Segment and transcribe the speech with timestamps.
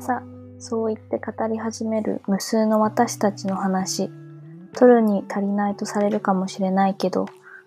[0.00, 0.22] さ、
[0.58, 4.10] そう言って語り始める無数の私たちの話。
[4.74, 7.26] 取るに足りないとされるかもしれないけど、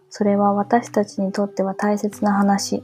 [0.09, 2.83] それは私たちにとっては大切な話。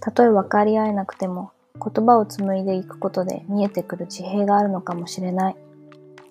[0.00, 5.56] たとえ分かり合えなくても、言葉を紡いでいくことで見えてくる地平があるのかもしれない。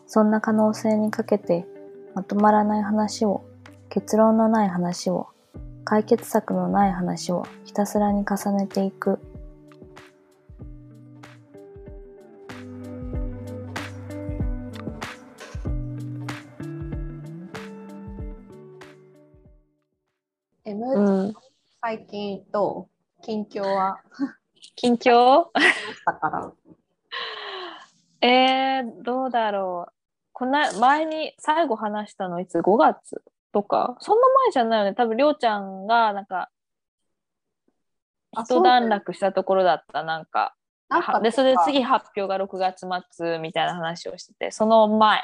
[0.07, 1.65] そんな可能性にかけて、
[2.13, 3.43] まとまらない話を、
[3.89, 5.27] 結論のない話を、
[5.83, 9.19] 解決策のない話をひたすらに重ねていく。
[21.87, 23.99] 最近どう近況は？
[24.75, 25.49] 近況？
[26.03, 26.51] だから。
[28.27, 29.93] えー、どうだろう。
[30.33, 33.97] この前に最後話したのいつ ?5 月とか？
[33.99, 34.95] そんな前じゃないよね。
[34.95, 36.49] 多分りょうちゃんがなんか
[38.35, 40.01] あ一段落したところだった。
[40.01, 40.55] なんか。
[40.89, 45.21] なんかはで、それで次発表が6月末みたいな話をしてて、その前。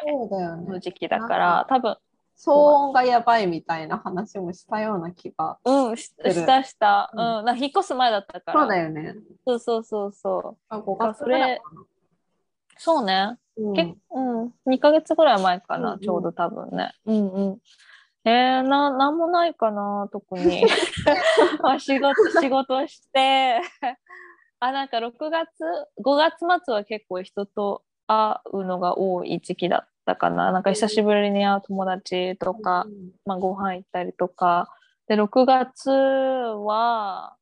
[0.67, 1.97] の時期だから、多分、
[2.43, 5.59] 騒音がやばいみたいな話もしたような気が。
[5.63, 7.11] うん、しるしたした。
[7.13, 8.61] ううんん、なんか引っ越す前だったから。
[8.61, 9.15] そうだよね。
[9.45, 10.57] そうそうそうそう。
[10.69, 11.63] あ、5月ぐらいか
[12.77, 13.13] そうね。
[13.13, 13.37] な。
[13.57, 16.93] うん結うん、2ヶ月ぐらい前かな、うんうんちょうど多分ね。
[17.05, 17.59] うんうん。
[18.23, 20.65] えー、な、なんもないかな、特に。
[21.63, 23.61] あ仕事、仕事して。
[24.59, 25.63] あ、なんか6月、
[26.03, 30.51] 5月末は結構人と会うのが多い時期だったかな。
[30.51, 34.69] なんか久しぶりに会う友達とか、うんまあ、ご飯行ったりとか。
[35.07, 37.35] で、6月は、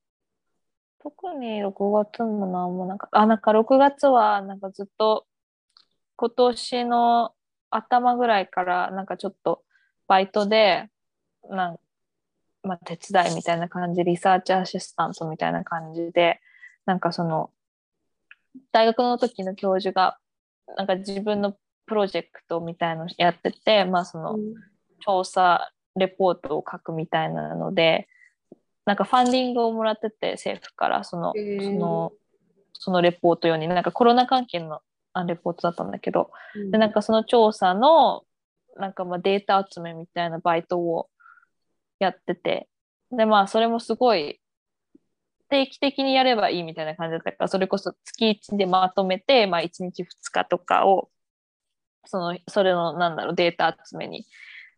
[1.02, 5.25] 特に6月もなんもなんか、あ、なんか6月はなんかずっと
[6.17, 7.33] 今年の
[7.69, 9.63] 頭ぐらいからなんかちょっと
[10.07, 10.89] バイトで、
[11.49, 11.80] なん
[12.63, 16.41] まあ、手伝いみたいな感じ、リサーチアシスタントみたいな感じで、
[16.85, 17.52] なんかその、
[18.71, 20.17] 大学の時の教授が、
[20.75, 21.55] なんか自分の
[21.89, 24.38] プロジェクトみたいのやってて、まあその、
[25.02, 28.08] 調査レポートを書くみたいなので
[28.86, 32.11] なんかファンディングをもらってて政府からその,、その
[32.73, 33.67] そのレポート用に。
[33.67, 34.82] なんかコロナ関係の
[35.14, 36.32] あレポートだったんだけど。
[36.55, 36.72] うん。
[36.72, 38.23] でなんかその調査の
[38.78, 41.10] なんかまあデータ集めみたいなバイトを
[41.99, 42.67] やってて。
[43.11, 44.39] でまあそれもすごい
[45.49, 51.10] 定期的にやればいいみたいな感じだったからそれこそ月1でまとめて、まあ、1日2日とかを
[52.09, 54.25] そのそれのなんだろうデータ集めに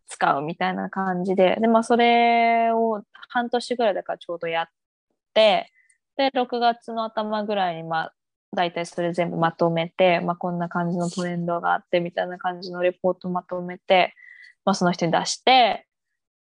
[0.07, 4.67] 使うみたいな感じでで、まあ、それを半年ぐらいだからちょうどやっ
[5.33, 5.71] て
[6.17, 8.13] で6月の頭ぐらいにまあ
[8.53, 14.13] 大体それ全部まとめて、まあ、こんな感じのトレンドがあってみたいな感じのレポートまとめて、
[14.65, 15.87] まあ、その人に出して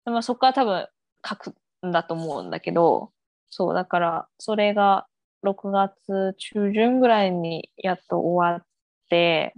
[0.05, 0.87] で、まあ、そこから多分
[1.27, 1.55] 書く
[1.87, 3.13] んだと思うんだけど
[3.49, 5.07] そうだからそれが
[5.43, 8.67] 6月中旬ぐらいにやっと終わっ
[9.09, 9.55] て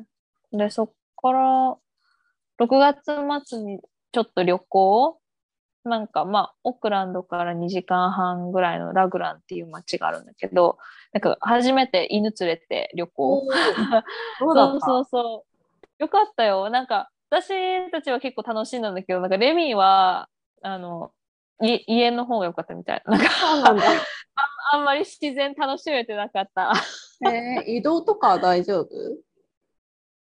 [0.53, 1.77] でそっから
[2.61, 3.81] 6月末に
[4.13, 5.21] ちょっと旅行
[5.85, 10.79] なんかまあオークランドから2時間半ぐらいのラグランっていう街があるんだけど
[11.13, 13.47] なんか初めて犬連れて旅行。
[14.39, 16.71] そうそうそうよかったよ。
[16.71, 20.29] なんか私たちは結構楽しんだんだけどなんかレミは
[20.63, 21.13] あの
[21.63, 23.03] い家の方が良かったみたい。
[23.07, 23.27] なんか。
[24.71, 26.73] あんまり自然楽しめてなかった。
[27.27, 28.89] えー移動とかは大丈夫？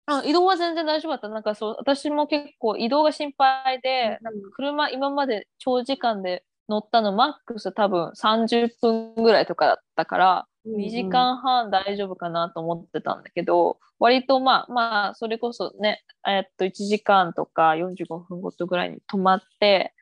[0.08, 1.28] うん移動は全然大丈夫だった。
[1.28, 10.46] なんかそう、私も結構移動が心配で、なんか車今まで長時間で乗ったのマックス多分30分ぐらいとかだったから、
[10.76, 19.92] 2時間半大丈夫かなと思ってたんだけど、割とまあまあ、それこそね、えっと1時間とか45分ごとぐらいに止まって、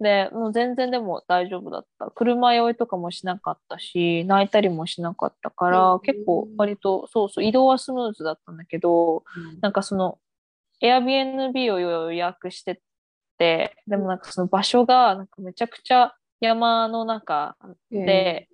[0.00, 2.10] で、もう全然でも大丈夫だった。
[2.14, 9.60] 車酔いとかもしなかったし、泣いたりもしなかったから、うん結構割と、そうそう、移動はスムーズだったんだけど、うん。
[9.60, 10.18] なんかその
[10.82, 12.80] Airbnb を予約して
[13.38, 17.56] て、でもなんかその場所がなんかめちゃくちゃ山の中
[17.90, 18.48] で、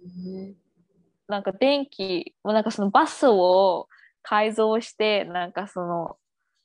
[1.28, 3.88] なんか電気、なんかそのバスを
[4.22, 6.16] 改造して、なんかその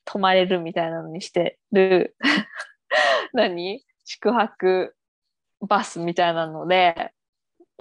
[0.06, 2.16] 泊まれるみたいなのにしてる、
[3.34, 3.82] 何？
[4.08, 4.96] 宿泊
[5.68, 7.12] バスみたいなので、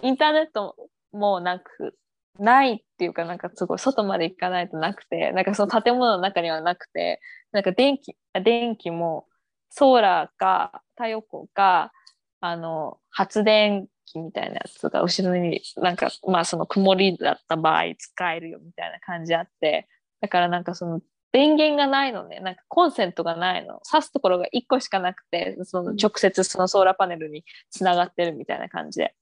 [0.02, 0.74] インターネット
[1.12, 1.96] もなく、
[2.38, 7.20] ないっていうか、なんかすごい外まで行かないとなくて、なんかその建物の中にはなくて、
[7.52, 9.26] なんか電気、電気も
[9.70, 11.92] ソーラーか太陽光か、
[12.40, 19.88] あの、発電機みたいなやつが後ろになんか、まあその曇りだった場合使えるよみたいな感じあって、
[20.20, 21.00] だからなんかその
[21.36, 23.82] 電源がないのね、なんかコンセントがないの。
[23.86, 29.14] 挿すところが1個しかなくて、その直接そのソーラーパネルにつながってるみたいな感じで。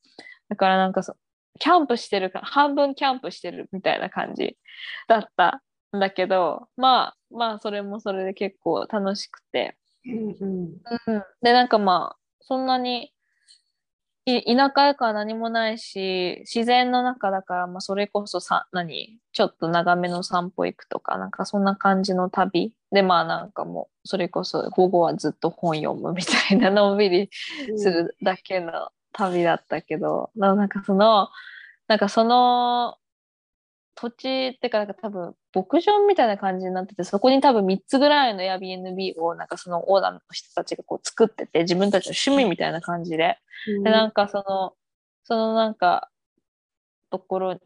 [0.49, 1.17] だからなんかそ
[1.59, 4.57] キャンプしてるか、半分キャンプしてるみたいな感じ
[5.09, 5.61] だった
[5.97, 9.77] んだけど、まあまあそれもそれで結構楽しくて。
[10.07, 11.25] うんうん。
[11.43, 13.11] で、なんかまあ、そんなにい
[14.27, 19.19] 田舎やから何もないし、自然の中だから、まあそれこそさ、何？
[19.33, 22.73] ちょっと長めの散歩行くとか、なんかそんな感じの旅？
[22.91, 27.29] で、まあなんかもう、それこそ午後はずっと本読むみたいな、のんびり
[27.77, 31.29] するだけの旅だったけど、なんかその、
[31.87, 32.97] なんかその
[33.95, 43.39] 土地ってか、なんか多分牧場みたいな感じになってて、そこに多分3つぐらいの Airbnb をなんかそのオーダーの人たちがこう作ってて、自分たちの趣味みたいな感じで。
[43.67, 44.75] で、なんかその、
[45.25, 46.11] そのなんか、
[47.11, 47.59] ところ、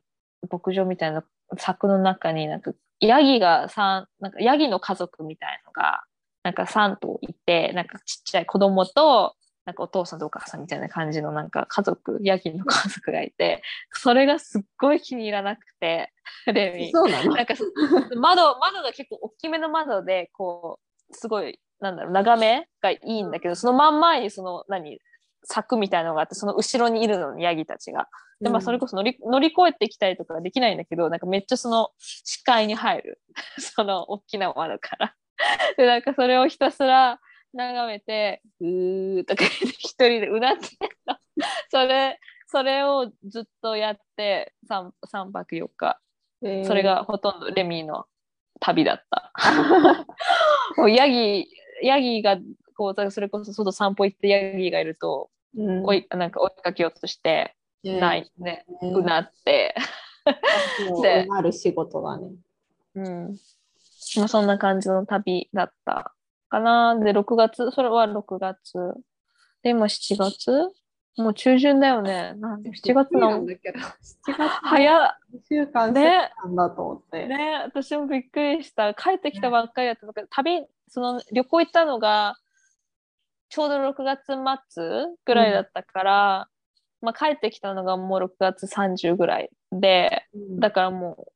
[0.51, 1.25] 牧場みたいな
[1.57, 6.03] 柵の中になんか、ヤギが3、なんかヤギの家族みたいのが、
[6.43, 9.35] なんか3頭いて、なんかちっちゃい子供と、
[9.69, 13.61] なんかお父さんとお母さんみたいな感じのなんか家族、ヤギの家族がいて、
[13.93, 16.11] それがすっごい気に入らなくて、
[16.51, 16.91] レミ。
[16.91, 17.35] そうなの？
[17.35, 17.53] なんか
[18.17, 20.81] 窓、窓が結構大きめの窓で、こ
[21.11, 25.03] う、すごい、なんだろう、眺めがいいんだけど、その真ん前にその、何、
[25.45, 28.09] 柵みたいなのがあって、その後ろにいるのに、ヤギたちが。
[28.41, 33.21] で、まあ、それこそ乗り乗り越えてきたりとかできないんだけど、なんかめっちゃその視界に入る。
[33.61, 35.15] その大きな窓から。
[35.77, 37.21] で、なんかそれをひたすら
[37.53, 41.21] 眺めて、うーとか一人でうなってた。
[41.71, 46.01] それ、それをずっとやって 3, 3泊4日。
[46.65, 48.07] それがほとんどレミーの
[48.61, 49.33] 旅だった。
[50.77, 51.49] もうヤギ、
[51.83, 52.39] ヤギが
[52.77, 59.75] こう、それこそ外散歩行ってヤギがいると、うん追いなんか追いかけようとして、ないね、ねうなって、
[61.03, 62.31] でなる仕事だね。
[62.95, 63.37] うん。
[64.17, 66.15] まあそんな感じの旅だった
[66.49, 66.99] かな。
[66.99, 68.95] で、6月、それは6月。
[69.63, 70.51] で、今7月？
[71.19, 72.35] もう中旬だよね。
[72.37, 73.85] なんで7月なのだけど、7
[74.27, 77.27] 月早っ2週間ねなんだと思って。
[77.27, 78.95] ね私もびっくりした。
[78.95, 82.37] 帰ってきたばっかりだった旅、その旅行行ったのが、
[83.49, 84.27] ちょうど6月
[84.73, 86.49] 末ぐらいだったから、
[87.03, 91.27] まあ帰ってきたのがもう6月30ぐらいで、うんだからも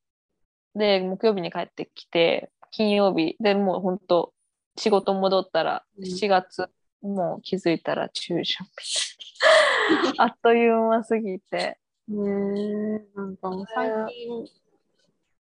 [0.76, 4.32] う、で、木曜日に帰ってきて、金曜日でもう本当
[4.76, 6.68] 仕事戻ったらうん7月、
[7.02, 8.66] もう気づいたら中旬。
[10.18, 11.78] あっという間すぎて。
[12.08, 14.46] ねえなんかもう最近、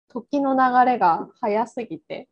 [0.10, 2.28] 時の流れが早すぎて。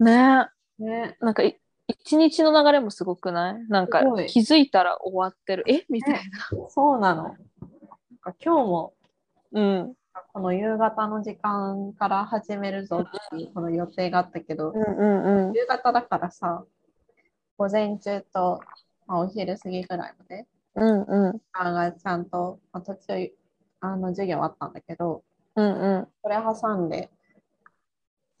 [0.00, 1.16] ねね。
[1.20, 3.68] なんかい一日の流れもすごくない？
[3.68, 5.64] なんか気づいたら終わってる。
[5.66, 5.84] え？
[5.88, 6.20] みたいな。
[6.70, 7.24] そうなの。
[7.24, 7.36] なん
[8.20, 8.94] か今日も
[9.52, 9.94] うん。
[10.32, 15.54] この夕方の時間から始めるぞっていうこの予定があったけど、うんうんうん。
[15.54, 16.64] 夕方だからさ、
[17.56, 18.60] 午前中と、
[19.06, 20.46] まあ、お昼過ぎぐらいまで、
[20.76, 21.32] うんうん。
[21.32, 23.32] 時間がちゃんと、まあ、途中
[23.80, 25.22] あの授業あったんだけど、
[25.56, 26.08] うんうん。
[26.22, 27.10] それ挟んで、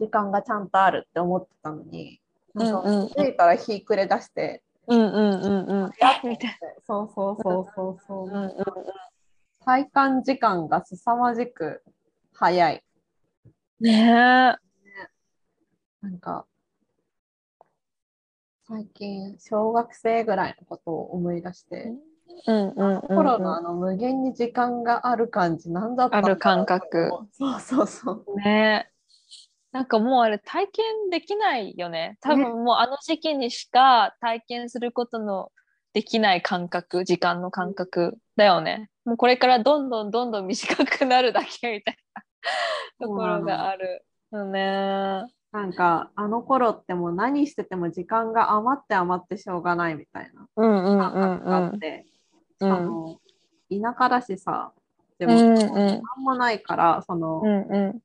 [0.00, 2.20] 時間がちゃんとあるって思ってたのに、
[2.52, 5.90] 気づいたら日暮れ出して、うんうんうんうん。
[6.86, 8.40] そうそうそうそうそう、な。
[8.42, 8.54] うんうん
[9.64, 11.82] 体感時間が凄まじく
[12.34, 12.84] 早い。
[13.80, 14.56] ねえ。
[16.02, 16.46] なんか、
[18.68, 21.92] 最近、小学生ぐらいのことを思い出して、
[22.46, 23.00] うんうんうんうん。
[23.00, 27.10] 頃の無限に時間がある感じ、なんだったある感覚。
[27.32, 28.40] そうそうそう。
[28.40, 28.90] ね
[29.72, 32.16] なんかもうあれ体験できないよね。
[32.20, 35.50] 多分もうあの時期にしか体験することの
[35.94, 38.88] できない感覚、時間の感覚だよね。
[39.04, 42.22] もうこれからどんどんどんどん短くなるだけみたいな。
[43.00, 44.04] ところがある。
[44.32, 45.26] よね。
[45.52, 50.48] なんか、あの頃ってもう何してても時間が余って余ってしょうがないみたいな。
[50.56, 52.06] うんうんう感覚があんって、
[52.60, 52.72] うん。
[52.72, 53.20] あの
[53.70, 54.72] 田舎だしさ、
[55.18, 55.66] でも、うんうん。
[55.76, 58.00] なんもないから、その、うんうん。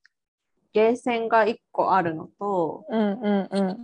[0.73, 3.83] ゲーセンが1個あるのと、うんうんうん。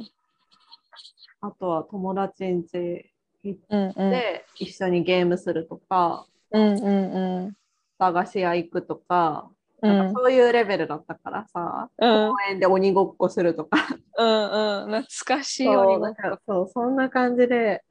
[1.41, 3.11] あとは友達ん家
[3.43, 3.93] 行っうんうん。
[3.93, 7.53] て一緒にゲームするとか、うんうんうん。
[7.97, 9.49] 駄菓子屋行くとか、
[9.81, 9.97] うん。
[9.97, 12.31] なんかそういうレベルだったからさ、うん。
[12.31, 13.77] 公園で鬼ごっこするとか、
[14.17, 15.03] うんうん。
[15.03, 16.15] 懐かしい鬼ごっこ。
[16.47, 17.83] そうそんな感じで、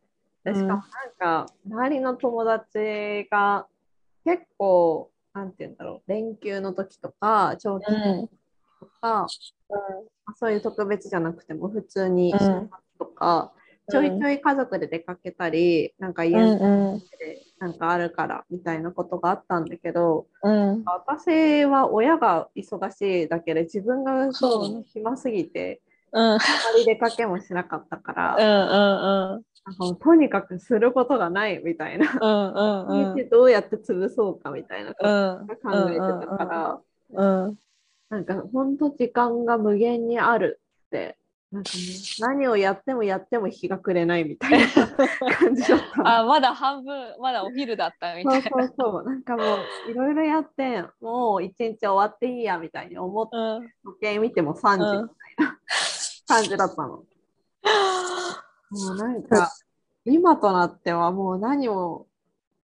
[0.46, 0.82] しかもなん
[1.18, 3.66] か、周りの友達が
[4.24, 8.28] 結構、なんて言うんだろう、連休の時とか、長期うん。
[8.80, 9.26] とか、
[10.36, 12.38] そういう特別じゃなくても普通にうん。
[12.38, 12.68] 週末
[12.98, 13.52] とか、
[13.90, 16.98] ちょいちょい家族で出かけたり、なんかう家んうん。
[17.18, 20.82] でなんかあるからみたいなことがあったんだけど、うん。
[20.84, 24.30] 私は親が忙しいだけで自分が
[24.92, 25.80] 暇すぎて、
[26.12, 26.20] う。
[26.20, 26.34] ん。
[26.34, 26.38] あま
[26.78, 29.44] り出かけもしなかったから、うんうん
[29.98, 33.28] とにかくすることがないみたいな、うんうんうん。
[33.30, 35.46] どうやって潰そうかみたいなことうん。
[35.46, 36.80] 考えてたから、
[37.12, 37.58] うん
[38.10, 41.16] なんか本当時間が無限にあるって、
[41.54, 44.66] なんかもう何をやってもやっても日が暮れないみたいな
[45.38, 46.18] 感じだった。
[46.18, 48.50] あ、まだ半分、まだお昼だったみそうたいな。
[48.50, 49.04] そうそう。
[49.04, 49.42] なんかも
[49.86, 53.72] ういろいろやって、もう一日終わっていいやみたいに思って、うん。
[53.84, 55.58] 時計見ても3時みたいな
[56.26, 56.88] 感じだったの。
[58.70, 59.52] もうなんか、
[60.04, 62.08] 今となってはもう何を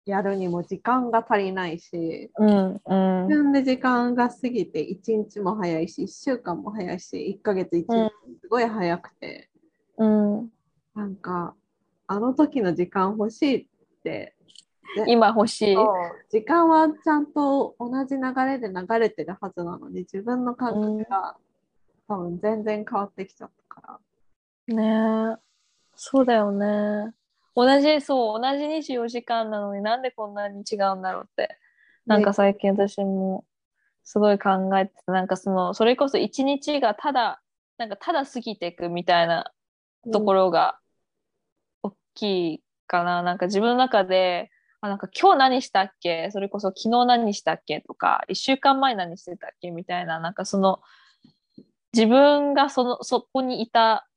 [0.05, 2.81] やるにも時間が足りないし、うん。
[2.85, 3.27] うん。
[3.27, 9.49] 自分で時間が過ぎて1日も早いし、1週間も早いし、1ヶ月1日もすごい早くて、
[9.97, 10.49] うん。
[10.93, 11.55] なんか、
[12.07, 13.67] あの時の時間欲しいっ
[14.03, 14.35] て、
[15.07, 15.77] 今欲しい。
[16.29, 21.35] 時間はちゃんと同じ流れで流れてるはずなのに、自分の感覚が
[22.07, 23.99] 多分全然変わってきちゃったか
[24.67, 24.75] ら。
[24.75, 25.41] ねえ。
[25.95, 27.13] そうだよね。
[27.55, 31.57] 同じ、そう、同じ24時間なのになんでこんなに違うんだろうって。
[32.05, 33.45] なんか最近私も
[34.03, 37.41] すごい考えてて、なんかその、それこそ一日がただ、
[37.77, 39.51] なんかただ過ぎていくみたいな
[40.11, 40.77] ところが
[41.81, 43.23] 大きいかな。
[43.23, 46.29] なんか自分の中で、あ、なんか今日何したっけ？
[46.31, 50.81] それこそ昨日何したっけとか、一週間前何してたっけみたいな、なんかその、
[51.93, 54.07] 自分がその、そこにいた、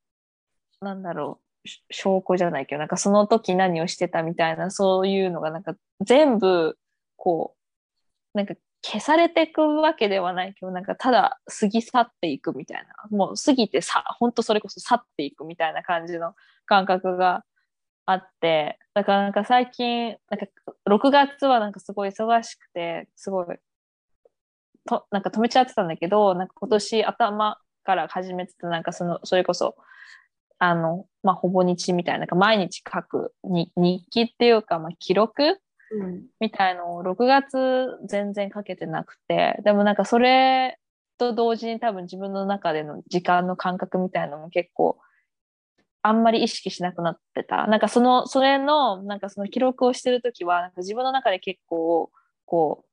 [0.80, 1.47] なんだろう、し
[1.90, 6.78] 証拠じゃないけど、なんかその時何をしてたみたいな、そういうのがなんか全部、
[7.16, 7.54] こ
[8.34, 16.34] う、なんか消されていくわけではないけど、なんかただ過ぎ去っていくみたいな、もう過ぎてさ、本当それこそ去っていくみたいな感じの
[16.66, 17.44] 感覚が
[18.06, 20.46] あって、だからなんか最近、なんか
[20.86, 23.58] 6月はなんかすごい忙しくて、すごい、
[24.86, 29.76] となんか止めちゃってたんだけど、なんか今年頭から始めてた、なんかその、それこそ、
[30.58, 35.60] あの、まあ、ほぼ日みたいな、毎日書くに日記っていうか、まあ、記録
[35.90, 37.56] うんみたいのを6月
[38.06, 40.78] 全然書けてなくて、でもなんかそれ
[41.16, 44.98] と同時に多分自分の中での時間の感覚みたいのも結構
[46.02, 47.66] あんまり意識しなくなってた。
[47.66, 52.10] なんかその、それの、なんかその記録をしてるときは、なんか自分の中で結構、
[52.44, 52.84] こ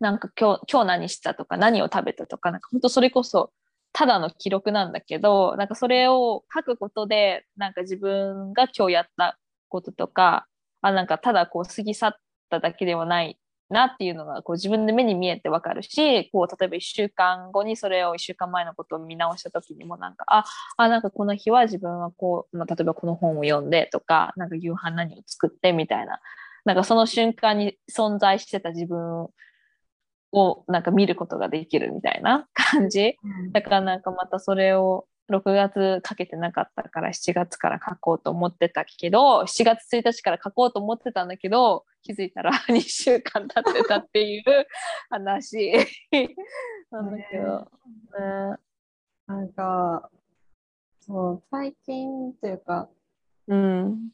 [0.00, 3.52] う、なんか今日、今日何したとか何を食べたとか、なんか本当それこそ
[3.98, 9.38] ただの記録なんだけど、なんかそれを書くことで、なんか自分が今日やった
[9.70, 10.46] こととか、
[10.82, 12.14] あ、なんかただこう過ぎ去っ
[12.50, 13.38] ただけではない
[13.70, 20.44] なっていうのがこう自分で目に見えてわかるし、こう例えば1週間後にそれを1週間前のことを見直した時にもなんか、あ、
[20.76, 26.20] あ、なんかこの日は自分はこう、まあ、例えばこの本を読んでとか、なんか夕飯何を作ってみたいな、
[26.66, 29.28] なんかその瞬間に存在してた自分
[30.36, 33.16] をなんか見ることができるみたいな感じ。
[33.52, 44.42] だからなんかまたそれを6月かけてなかったから7月から書こうと思ってたけど、7月1日から書こうと思ってたんだけど、気づいたら 2週間経ってたっていう
[45.10, 45.72] 話
[46.90, 47.70] なんだけど。
[48.18, 48.56] ね
[49.26, 50.08] なんか、
[51.00, 52.88] そう、最近というか、
[53.48, 54.10] うん。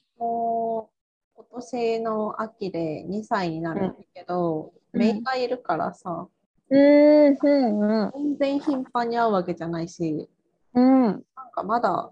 [1.37, 6.29] 今年の秋で2歳になるんだけど、うん姪がいるからさ、
[6.69, 10.29] うん、うん、全然頻繁に会うわけじゃないし、
[10.75, 11.03] うん。
[11.03, 12.11] なんかまだ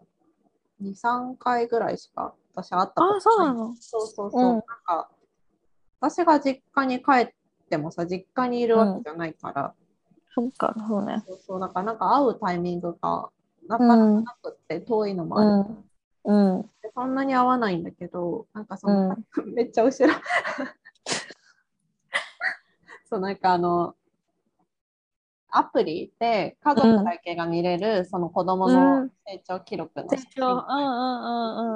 [0.83, 3.19] 2、3回ぐらいしか私会ったことない。
[3.19, 3.75] あ、そうなの？
[3.79, 4.43] そうそうそう。
[4.43, 5.11] うんなんか、
[6.01, 7.29] 私が実家に帰っ
[7.69, 9.75] てもさ、実家にいるわけじゃないから、
[10.35, 11.23] そっか、そうね。
[11.27, 13.29] そうそう、だからなんか会うタイミングが
[13.69, 15.77] なかなかなくって遠いのもある。
[16.25, 16.71] うん。
[16.95, 19.17] そんなに合わないんだけど、なんかその、
[19.55, 20.15] めっちゃ後ろ。
[23.09, 23.95] そう、なんかあの、
[25.53, 30.65] アプリで家族だけが見れる、その子供の成長記録の成写真長、うんうん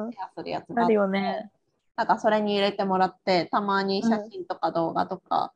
[0.00, 0.12] うんうん。
[0.12, 1.50] シェアするやつがあるよね。
[1.96, 5.52] なんかそれに入れてもらって、たまに写真とか動画とか、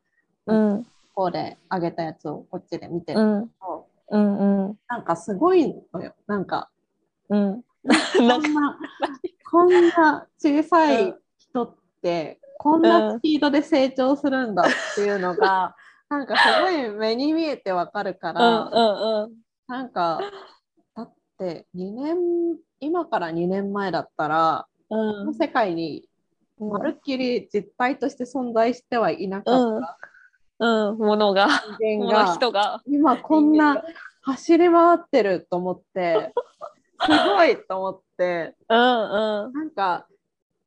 [0.47, 0.83] うん。
[0.83, 0.89] こ
[1.25, 3.49] こで上げたやつをこっちで見てるうん。
[3.59, 4.79] と、うんうん。
[4.87, 6.13] なんかすごいのよ。
[6.27, 6.69] なんか、
[7.29, 7.63] うん。
[7.83, 8.79] こんな、
[9.51, 15.75] こんな小さい人って、こんなスピードで成長するんだっていうのが、
[16.09, 18.59] なんかすごい目に見えてわかるかうんら、
[19.23, 19.33] うん
[19.67, 20.19] なんか、
[20.95, 22.17] だって2年、
[22.79, 26.09] 今から2年前だったら、この世界に
[26.59, 26.69] うん。
[26.69, 29.97] まるっきり実体として存在してはいなかった
[30.59, 30.97] うん。
[30.97, 31.47] ものが、
[31.79, 32.81] 人間が、人が。
[32.85, 33.81] 今こんな
[34.21, 36.33] 走り回ってると思って、
[37.05, 39.53] すごいと思って、うんうん。
[39.53, 40.07] なんか、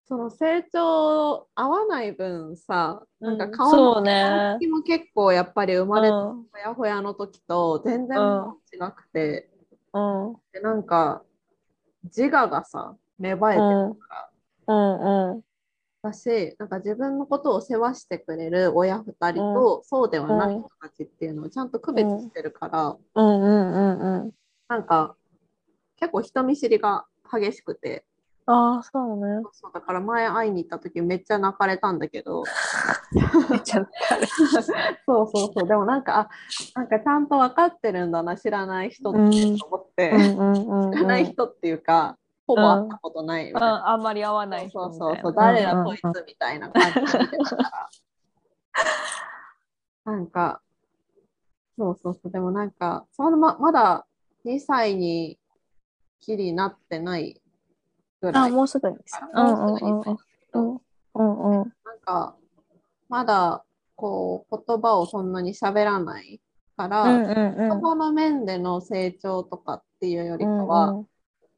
[0.05, 4.59] その成長合わない分さ、なんか顔のね。
[4.61, 6.47] 形も結構やっぱり生まれたうん。
[6.53, 8.57] ほやほやの時と全然うん。
[8.73, 9.51] 違くて、
[9.95, 10.37] うん。
[10.53, 11.23] でなんか
[12.05, 14.31] 自我がさ、芽生えてるか
[14.67, 15.33] ら、うん。
[15.33, 15.43] うん。
[16.03, 24.33] だし、なんか自分のことを世話してくれる親2人と、そうではない人たちっていうのをちゃんと区別してるから、うんうんうんうん。
[24.69, 25.17] なんか
[26.03, 28.05] 結構人見知りが激しくて、
[28.47, 29.41] ああ、そうね。
[29.53, 32.43] そうだから前会いに行った時めっちゃ泣かれたんだけど、
[33.49, 33.87] めっちゃ
[35.07, 36.29] そうそうそう、でもなんか、あ、
[36.75, 39.59] なんかちゃんと分かってるんだな、知らない人ってうん。
[39.65, 42.19] 思って、うんうんうん知らない人っていうか、
[42.49, 43.45] ほぼ会ったことない。
[43.47, 43.75] みたいな。
[43.87, 47.89] ああんまり合わない人そうそうそう、誰だこいつみたいな感じで見てたから。
[50.05, 50.61] なんか、
[51.79, 54.05] そうそうそう、でもなんか、そのままだ
[54.45, 55.39] 2歳に
[56.23, 57.41] きりなってない
[58.21, 58.51] ぐらあ、い。
[58.53, 59.29] もうすぐにさ。
[59.33, 60.17] うもうすうん2歳
[60.55, 60.81] うん
[61.15, 61.73] うんうん。
[61.85, 62.37] なんか、
[63.09, 63.65] まだ
[63.97, 66.41] こう言葉をそんなに喋らない
[66.77, 71.07] から、うんうん言葉の面での成長とかっていうよりかは、うん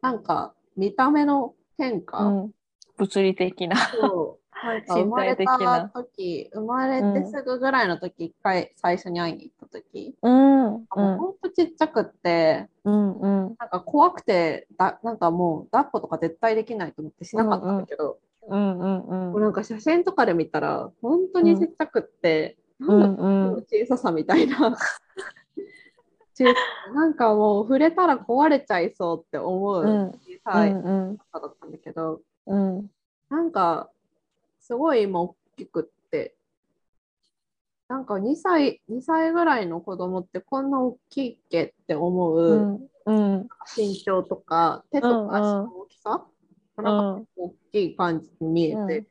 [0.02, 2.50] なんか見た目の変化、うん。
[2.98, 3.76] 物理的な。
[4.64, 13.56] なんか生まれた時生まれてすぐぐらいの時一回最初に会いに行った時、うんうもうんほんとちっちゃくってうんうん。
[13.58, 18.18] なんか怖くてだなんかもう抱っことか絶対できないと思ってしなかったんだけど、
[18.48, 19.42] うんうんうん。
[19.42, 23.64] なんか写真とかで見たら本当にちっちゃくって、うなんだんうん。
[23.66, 24.76] 小ささみたいな。
[26.94, 30.08] なんかもう触れたら壊れちゃいそうって思ううん。
[30.08, 32.90] 小さいうん方だったんだけど、うん。
[33.30, 33.90] なんか
[34.64, 36.34] すごい今大きくって、
[37.86, 43.48] なんか2歳、2歳ぐらいの子供ってこんな大きいっけって思ううんうん。
[43.76, 46.26] 身長とか手とか足の大きさ、
[46.78, 46.84] なん
[47.20, 49.06] か大きい感じに見えて、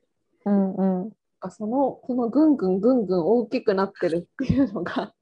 [0.45, 0.99] うんうん。
[1.01, 5.13] なんかその、このぐんぐんぐんぐん大きくなってるっていうのが、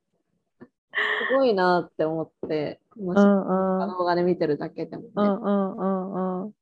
[0.94, 3.82] すごいなって思って、このうん。
[3.82, 6.54] うん動画で見てるだけでもね、うんうんうんうん。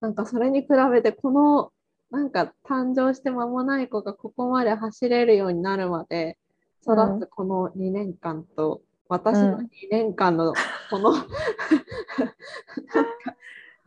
[0.00, 1.72] なんかそれに比べて、この、
[2.14, 6.38] なんか誕生して間もない子がここまで走れるようになるまで
[6.82, 10.54] 育つこの2年間と、私の2年間の
[10.90, 11.34] この、なんか、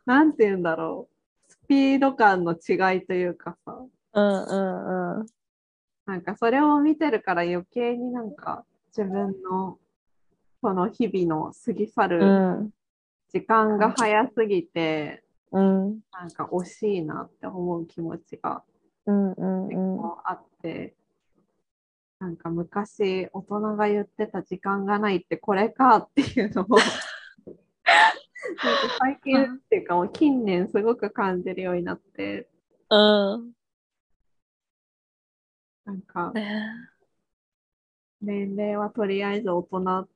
[0.05, 1.07] なんて言うんだろ
[1.47, 3.77] う、スピード感の違いというかさ、
[4.13, 5.25] うんうんうん。
[6.05, 9.77] なんかそれを見てるから余計になんか自分の
[10.61, 12.73] この日々の過ぎ去うるん。
[13.31, 15.99] 時間が早すぎて、うん。
[16.11, 18.63] なんか惜しいなって思う気持ちが
[19.05, 20.95] うんうん結構あって、
[22.19, 26.77] なんか昔大人が言ってた時間がないってこれかっていうのを
[28.99, 32.49] 最近っていうかもう近年すごく感じるようになって、
[32.89, 33.53] うん。
[35.85, 36.69] なんかね。
[38.19, 40.07] 年齢はとりあえず大人、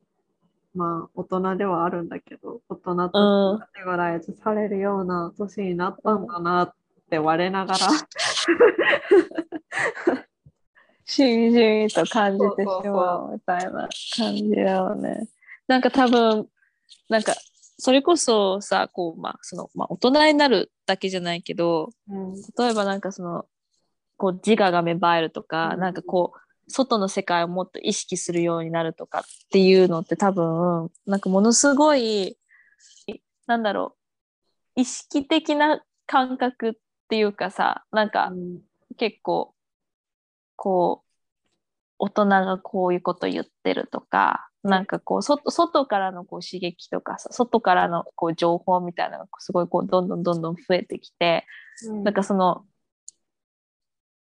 [0.73, 6.73] まあ大人ではあるんだけど、大人うんとカテゴライズされるような年になったんだなっ
[7.09, 7.79] て我ながら、
[11.05, 15.27] しみじみと感じてしまうみたいな感じだよね。
[15.67, 16.47] なんか多分
[17.09, 17.35] なんか
[17.77, 22.33] それこそさこうまあそのまあ大人になるだけじゃないけどうん。
[22.57, 23.45] 例えばなんかその
[24.17, 25.79] こう自我が芽生えるとか、うん。
[25.81, 32.37] なんかこう外の世界をもっと意識するようになるとかっていうのって多分なんかものすごい
[33.47, 33.95] なんだろ
[34.77, 36.73] う意識的な感覚っ
[37.09, 38.59] ていうかさなんかうん
[38.97, 39.53] 結構
[40.55, 41.11] こう
[41.97, 51.45] 大人がこういうこと言ってるとか、なんかこう外外からのこう刺激とかさ外からのこう情報みたいなのがすごいこうどんどんどんどん増えてきて、
[51.87, 52.03] うん。
[52.03, 52.65] なんかその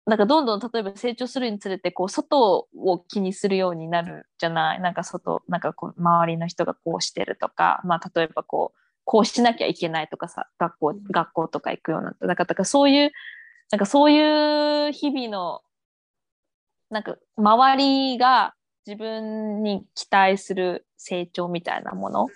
[0.10, 4.82] なんかどんどん例えば成長するにつれてこう外を気にするようになるじゃない。
[4.82, 13.12] なんか外なんかこう周りの人がこうしてるとか、まあ、例えばこうこうしなきゃいけないとかさ学校学校とか行くようになっただからそういう
[13.72, 15.62] なんかそういう日々の
[16.89, 18.56] なんか周りが
[18.88, 22.28] 自分に期待する成長みたいなもの。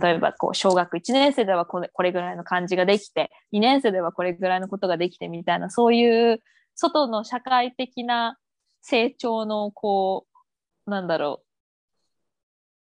[0.00, 6.40] 例えばこう小学1年生ではこれこれぐらいの漢字ができて2年生ではこれぐらいのことができてみたいなそういう
[6.78, 8.38] 外の社会的な
[8.80, 10.26] 成長のこ
[10.86, 11.42] うなんだろ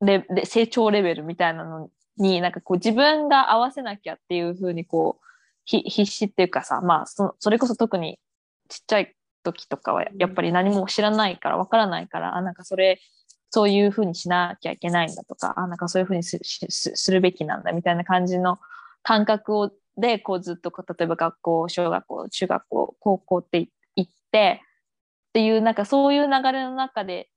[0.02, 0.06] う。
[0.06, 5.26] レレ成長レベルみたいなのになんかこう自分が合わせなきゃっていうふうにこう
[5.64, 8.20] ひ必死っていうかさまあそそれこそ特に
[8.68, 13.00] ちっちゃい時とかはやっぱり何も知らないからわからないからあなんかそれ
[13.52, 18.60] そういうふうにしなきゃいけないんだとかあなんかそういうふうにすしすするべきなんだみたいな感じの
[19.04, 23.70] 感覚をでこうずっとこう例えば学校小学校中学校高校って行
[24.36, 24.62] って
[25.30, 27.30] っていうなんかそういう流れの中で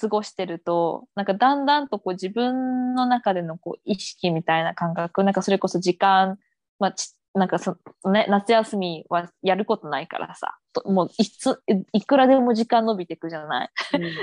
[0.00, 6.38] 過ごしてるとなんかだんだんとこう自分の中でのこう意識みたいな感覚なんかそれこそ時間、
[6.78, 7.76] まあ、ちなんかそ、
[8.10, 11.62] ね、夏休みはやることないからさともういつ
[11.92, 13.70] いくらでも時間伸びていくじゃない？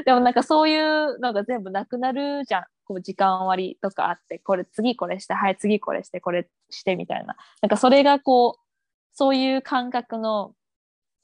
[0.05, 2.63] でもなんかそういうのが全部なくなるじゃん。
[2.85, 7.35] こう時間割とかあってこれ次これしてはい次これしてこれしてみたいな。
[7.61, 8.61] なんかそれがこう
[9.11, 10.53] そういう感覚の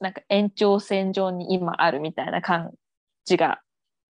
[0.00, 2.72] なんか延長線上に今あるみたいな感
[3.24, 3.60] じが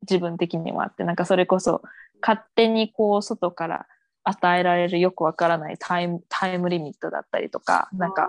[0.02, 1.82] 自分的にもあってなんかそれこそ
[2.20, 3.86] 勝手にこう外から
[4.24, 8.28] 与えられるよくわからないタイムタイムリミットだったりとかなんか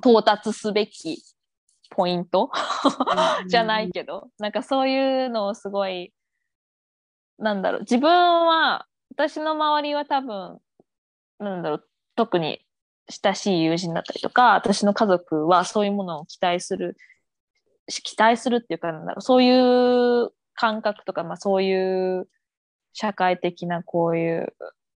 [0.00, 1.22] 到達すべき
[1.90, 2.50] ポイント？
[3.48, 6.12] じゃないけどなんかそういうのをすごい
[7.38, 10.58] なんだろう自分は私の周りは多分
[11.38, 12.64] なんだろう特に
[13.08, 16.96] 親しい友人だったりとか私の家族はそういうものを期待する
[17.86, 19.50] 期待するっていうかなんだろうそうい
[20.22, 22.28] う感覚とか、まあ、そういう
[22.92, 24.54] 社会的なこういう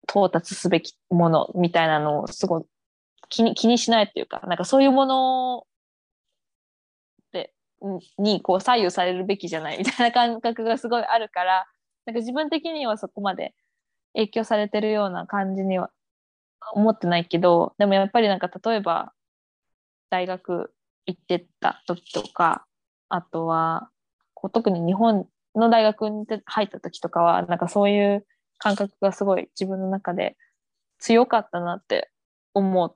[0.10, 2.66] 到達すべきものみたいなのをすごい
[3.30, 5.68] 気に気にしないっていうかなんかそういうもの
[7.34, 7.52] で
[8.18, 11.66] にこう左右されるべきじゃないみたいな感覚がすごいあるから
[12.06, 13.54] なんか自分的にはそこまで
[14.14, 15.90] 影響されてるような感じには
[16.74, 19.14] 思ってないけどでもやっぱりなんか例えば
[20.10, 20.74] 大学
[21.06, 22.66] 行ってた時とか
[23.10, 23.90] あとは
[24.34, 28.26] こう特に日本の大学に入った時とかはなんかそういう
[28.60, 30.36] 感覚がすごい自分の中で
[31.00, 32.12] 強かったなって
[32.54, 32.94] 思っ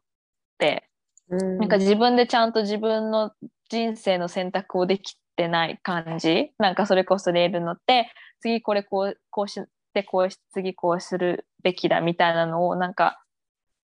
[0.58, 0.90] て、
[1.30, 3.32] うん、なんか自分でちゃんと自分の
[3.70, 9.62] 人生の選択をできてない感じなんかそれこそレール乗って次これこうこうし
[9.94, 13.24] てこうし次こうするべきだみたいなのをなんか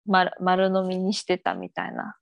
[0.07, 2.17] 丸丸飲みにしてたみたいな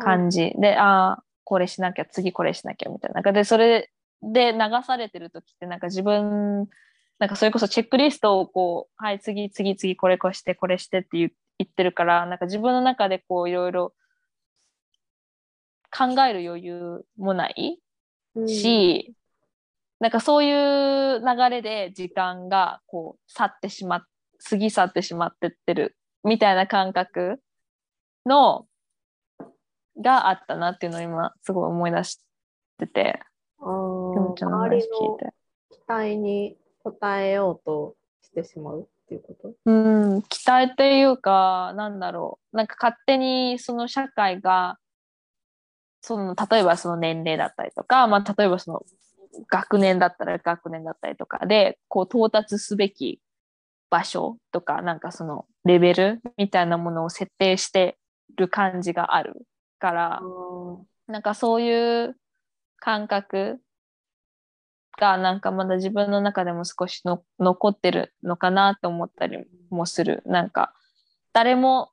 [0.00, 3.22] 感じ、うん、でああこれしなきゃ次これしなきゃみたいな。
[3.32, 3.90] でそれ
[4.22, 6.68] で流されてる時ってなんか自分
[7.18, 11.30] なんかそれこそチェックリストをこうはい次次次これこしてこれしてって言
[11.64, 13.94] ってるからなんか自分の中でこういろいろ
[15.90, 17.80] 考える余裕もない
[18.46, 19.14] し、うん、
[20.00, 24.02] なんかそういう流れで時間がこう去ってしまっ
[24.44, 25.96] 過ぎ去ってしまってってる
[26.28, 27.40] みたいな感覚
[28.26, 28.66] の
[30.00, 32.20] があったなっていうのを今すごい思い出し
[32.78, 33.20] てて。
[33.60, 33.64] あ
[34.36, 34.82] ちゃんの話聞い
[35.18, 35.34] て。
[35.70, 39.52] 期待に応えようとしてしまうっていうこと？
[39.64, 39.72] う
[40.18, 44.78] ん期待っていうかなんだろうなんか勝手にその社会が
[46.02, 48.82] その例えばその年齢だったりとか、まあ、例えばその
[49.50, 53.20] 学年だったら学年だったりとかでこう到達すべき
[53.90, 57.96] 場所とかなんかそのレベルみたいなものを設定して
[58.36, 59.46] る感じがある
[59.78, 60.22] から
[61.06, 62.16] なんかそういう
[62.78, 63.60] 感覚
[64.98, 69.38] がなんかまだ自分の中でも少しの残ってるのかなと思ったり
[69.70, 70.22] もする。
[70.26, 70.74] なんか
[71.32, 71.90] 誰も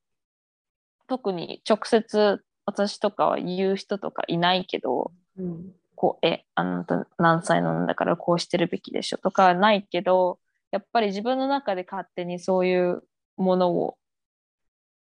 [1.08, 10.39] 特に直接私とかは言う人とかいないけど、うん、こうえあなた何歳なんだからこうしてるべきでしょとかはないけど
[10.75, 13.01] やっぱり自分の中で勝手にそういう
[13.38, 13.97] ものを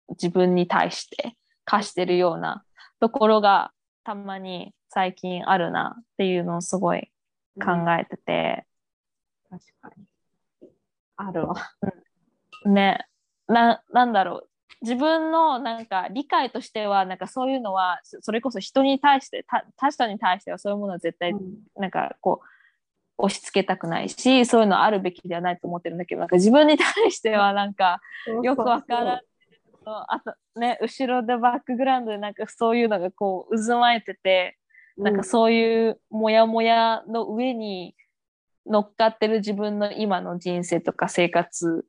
[0.09, 2.64] 自分に対して課してるような
[2.98, 3.70] ところが
[4.02, 7.12] たまに最近あるなっていうのをすごい
[7.62, 8.66] 考えてて。
[9.52, 10.68] うん、確かに。
[11.14, 11.54] あるわ。
[12.66, 13.06] ね。
[13.46, 14.48] な、なんだろう。
[14.83, 21.33] 自分のなんか理解としてはなんかそういうのはそれこそ人に対して他者に対してはそういうものは絶対
[21.76, 22.60] なんかこう
[23.20, 28.00] 押し付けたくないしそういうのあるべきではないと思ってるんだけどなんか自分に対してはなんか
[28.42, 29.22] よくわからない。
[29.85, 34.59] あとね後ろでバックグラウンドでなんかそういうのがこう渦巻いてて
[34.96, 37.94] なんかそういうモヤモヤの上に
[38.66, 41.85] 乗っかってる自分の今の人生とか生活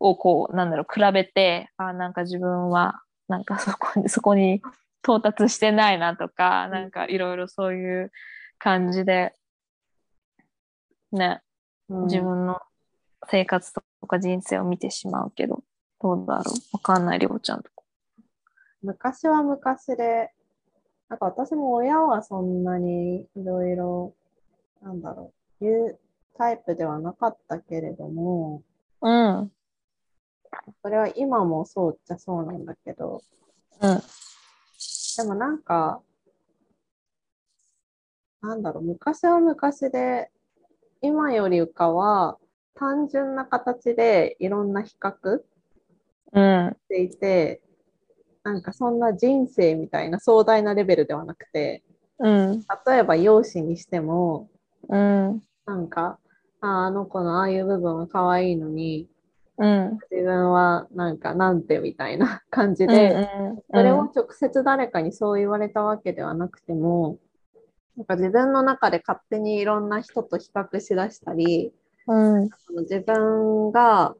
[0.00, 4.62] をこうなんだろう比べてあなんか自分はなんかそこに そこに
[5.04, 8.10] 到達してないなとかなんかいろいろそういう
[8.58, 9.34] 感じで
[11.12, 11.42] ね、
[11.88, 12.60] うん、自分の
[13.28, 15.62] 生活とか人生を見てしまうけど
[16.00, 16.54] どうだろう？
[16.72, 17.70] わかんないりょうちゃんと
[18.82, 20.30] 昔は昔で
[21.08, 24.14] なんか私も親はそんなにいろいろ、
[24.82, 25.98] なんだろう、言う
[26.36, 28.62] タイプではなかったけれども、
[29.00, 29.50] うん。
[30.82, 33.22] それは今もそうっちゃそうなんだけど、
[33.80, 34.02] うん。
[35.16, 36.02] でもなんか、
[38.42, 40.30] なんだろう、昔は昔で、
[41.00, 42.38] 今よりかは
[42.74, 47.60] 単純な形でいろんな比較していて、
[48.44, 51.82] なんかそんな人生みたいな壮大なレベルではなくて、
[52.18, 54.48] うん、例えば容姿にしても、
[54.88, 56.18] うん、なんか
[56.60, 59.08] ああの子のああいう部分は可愛いのに、
[59.58, 67.18] うん、自分はなんかなんてみたいな感じで、うんうん、それを直接誰かにそう言われたわけではなくても
[67.98, 71.72] なんか自分の中で勝手にいろんな人と比較しだしたり、
[72.06, 72.50] うん。
[72.82, 74.14] 自分が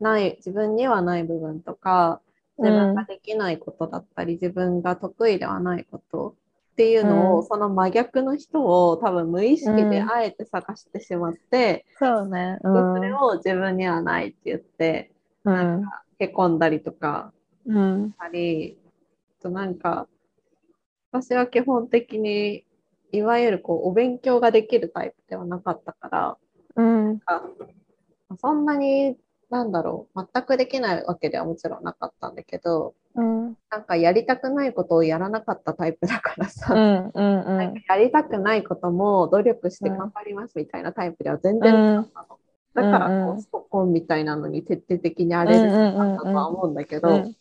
[0.00, 2.20] ない、自分にはない部分とか、
[2.58, 6.36] 自分ができないことだったり、自分が得意ではないこと
[6.74, 12.58] っていうのを、うんその真逆の人を多分無意識であえて探してしまって、そうね。
[12.62, 12.94] うでん。
[12.94, 15.10] それを自分にはないって言って、
[15.44, 15.82] うん。
[16.20, 17.32] へこんだりとか
[17.66, 18.10] うん。
[18.12, 18.78] したり、
[19.40, 20.06] あとなんか、
[21.12, 22.64] 私は基本的に、
[23.14, 26.38] いわゆるこうお勉強ができるタイプではなかったから、
[26.76, 27.20] うん。
[27.26, 27.42] あ
[28.38, 29.16] そんなに、
[29.50, 33.56] なんだろう、全くできないわけではもちろんなかったんだけど、うん。
[33.70, 37.10] なんかやりたくないことをやらなかったタイプだからさ、うん。
[37.14, 37.20] う
[37.54, 37.58] ん。
[37.58, 42.38] なんかやりたくないことも努力して頑張りますみたいなタイプでは全然なかったの。
[42.74, 47.36] だからうんうんこう、スポコンみたいなのに徹底的にあれるんだとは思うんだけど、うん。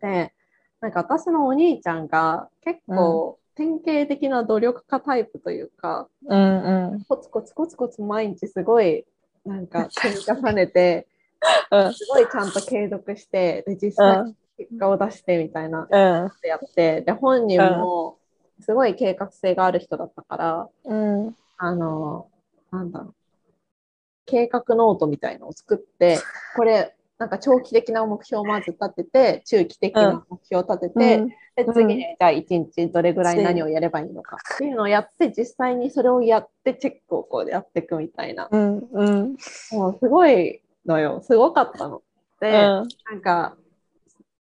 [0.00, 0.32] で、
[0.80, 6.92] なんか私のお兄ちゃんが結構典型的な努力家タイプというか、うん。
[6.92, 7.04] うん。
[7.04, 9.04] コツコツコツコツ毎日すごい
[9.44, 11.08] なんか 積み重ねて、
[11.70, 11.94] うん。
[11.94, 16.30] すごいちゃんと継続して、で、実際結果を出してみたいなうん。
[16.46, 18.18] やって、で、本人も
[18.60, 21.36] すごい計画性がある人だったから、うん。
[21.56, 22.28] あの、
[22.70, 23.14] なんだろう、
[24.26, 26.18] 計画ノートみたいのを作って、
[26.56, 31.26] これ、なんか長期的な目標をまず立てて、中期的な目標を立てて、
[31.56, 38.48] でうん次にじゃあ1日どれぐらい何をやればいいのかっていうのをやって、実際にそれをやってチェックをこうやっていくみたいな。
[38.50, 38.78] うん。
[38.78, 39.36] うん。
[39.70, 41.20] もうすごいのよ。
[41.22, 42.02] すごかったの。
[42.40, 43.56] で、なんか、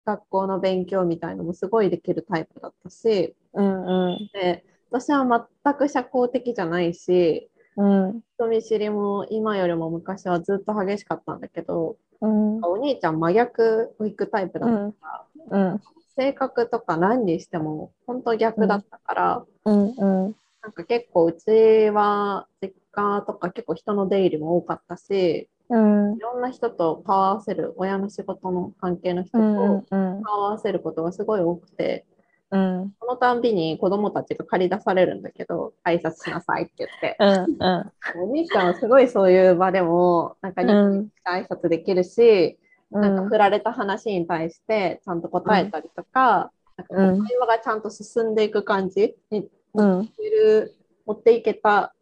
[0.05, 4.11] 学校の勉強みたいのもすごいできるタイプだったし、うん。
[4.11, 4.31] うん。
[4.33, 8.21] で、私は全く社交的じゃないし、うん。
[8.37, 12.65] 人見知りも今よりも昔はずっと激しかったんだけど、うん。
[12.65, 15.81] お兄ちゃん真逆を行くタイプだったから、うん。
[16.17, 19.85] 性格とか何にしても本当逆だったから、うん。
[19.87, 20.37] うん。
[20.63, 26.17] なんか結構うちは実家とか結構人の出入りも多かったし、うん。
[26.17, 30.17] いろんな人と顔合わせる、親の仕事の関係の人とうん。
[30.17, 30.23] うん。
[30.23, 32.05] 顔合わせることがすごい多くて、
[32.51, 32.95] うん。
[33.01, 37.17] そのたんびに子供たちが借り出されるんだけど、挨拶しなさいって言って。
[37.19, 37.57] うん。
[37.59, 38.29] うん。
[38.29, 42.59] お兄ちゃんはすごいそういう場でも、なんかニコニコして挨拶できるし、
[42.91, 49.99] なんか振られた話に対してちゃんと答えたりとか、なんかこう会話がちゃんと進んでいく感じにうん。
[49.99, 50.75] 持ってる
[51.07, 51.93] 持っていけた、ま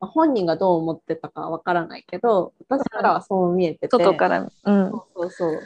[0.00, 3.88] あ本人がどう思ってたかわからないけど、私からはそう見えてて。
[3.90, 4.40] 外から。
[4.40, 4.90] うん。
[4.90, 5.60] そうそうそう。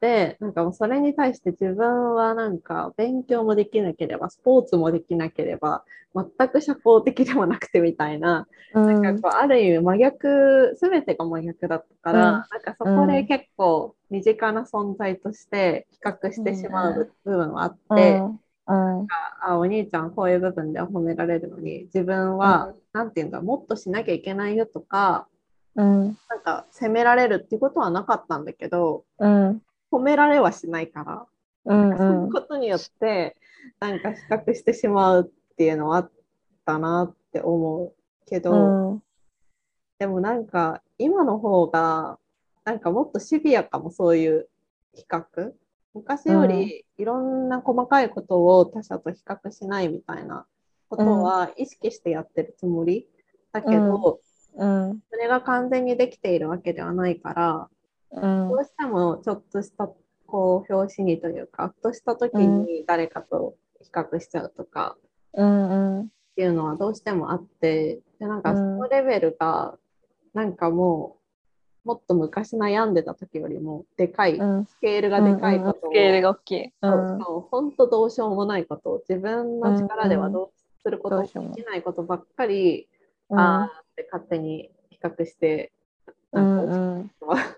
[0.00, 5.84] で、なんかもうそれに対して自分はなんか勉強もできなければ、スポーツもできなければ、
[6.14, 9.02] 全く社交的でもなくてみたいな、うん。
[9.02, 19.08] なんかこうある意味真逆、すべてが真逆だったから、うんなんかそこで結構身近な存在として比較してしまう部分はあって、うん。
[19.40, 25.28] あ、お兄ちゃんこういう部分では褒められるのに、自分は、なんていうんだ、もっとしなきゃいけないよとか、
[25.76, 26.16] うん。
[26.28, 29.62] なんか責められるっていうことはなかったんだけど、うん。
[29.90, 31.26] 褒められはしないから、
[31.64, 31.96] うん。
[31.96, 33.36] そういうことによって、
[33.80, 36.10] なんか比較してしまうっていうのはあっ
[36.64, 37.92] たなって思う
[38.26, 39.02] けど、うん。
[39.98, 42.18] でもなんか今の方が、
[42.64, 44.48] なんかもっとシビアかもそういう
[44.94, 45.52] 比較。
[45.94, 50.46] 昔よりいろんな細かいことを他者と比較しないみたいな
[50.88, 53.08] ことは意識してやってるつもり。
[53.52, 54.20] だけど、
[54.56, 55.00] うん。
[55.10, 57.68] それが完全にできているわけではないから、
[58.10, 59.88] うんどうしてもちょっとした
[60.26, 64.96] こう表紙にというか、ふとした時に誰かと比較しちゃうとか
[65.34, 66.00] うん。
[66.02, 69.76] っていうのはどうしてもあって、でなんかそうんのレベルが
[70.34, 71.16] なんかも
[71.84, 74.66] うもっと昔悩んでた時よりもでかい、うん。
[74.66, 76.64] スケールがでかいことを、スケールが大きい。
[76.66, 76.72] う。
[76.82, 80.50] そうんそう本当どうしようもないことを自分の力ではどう
[80.82, 82.88] することできないことばっかり、
[83.30, 85.72] うんああって勝手に比較して
[86.32, 87.10] うなんかん。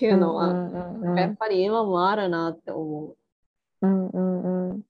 [0.00, 1.00] っていうのは、うん。
[1.02, 1.18] うん。
[1.18, 3.14] やっぱり今もあるなって思
[3.82, 4.82] うんうんうん。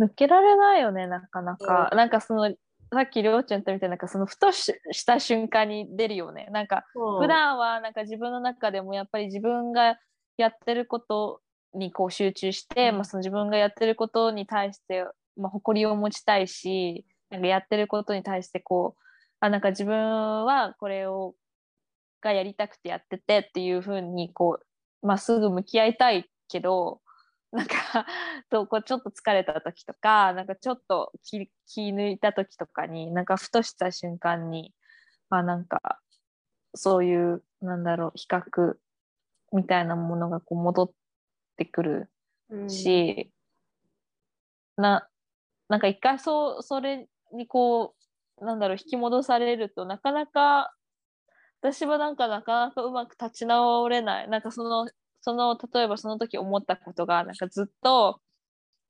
[0.00, 1.90] 抜けられないよね、なかなか。
[1.94, 2.50] なんかその、
[2.90, 6.48] さっきりょうちゃん言ったみたいな、なんかそのふとしした瞬間に出るよね。
[6.52, 7.20] なんかう。
[7.20, 9.98] 普段はなんか自分の中でもやっぱり自分が
[10.38, 11.42] やってること
[11.74, 15.04] にこう集中して、うんまあ、その自分がやってることに対して、
[15.36, 19.02] まあ、誇りを持ちたいしなんかやってることに対してこう
[19.40, 21.34] あなんか自分はこれを
[22.20, 24.58] がやりたくてやっててっていうふうにこ
[25.02, 27.00] う、まあ、すぐ向き合いたいけど
[27.52, 28.06] なんか
[28.48, 34.72] とこうちょっと疲れた時とかなんかちょっと気気抜いた時とかになんかふとした瞬間に
[35.30, 36.00] あなんか
[36.74, 38.76] そういうなんだろう比較
[39.52, 40.90] みたいなものがこう戻っ
[41.56, 42.10] てくる
[42.50, 42.70] うん。
[42.70, 43.30] し、
[44.76, 45.08] な
[45.68, 47.94] なんか一回そうそれにこ
[48.38, 50.74] うなんだろう引き戻されるとなかなか
[51.60, 54.28] 私はなんかなかなかうまく立ち直れない。
[54.28, 54.88] なんかその
[55.20, 58.20] その例えばその時思ったことがなんかずっと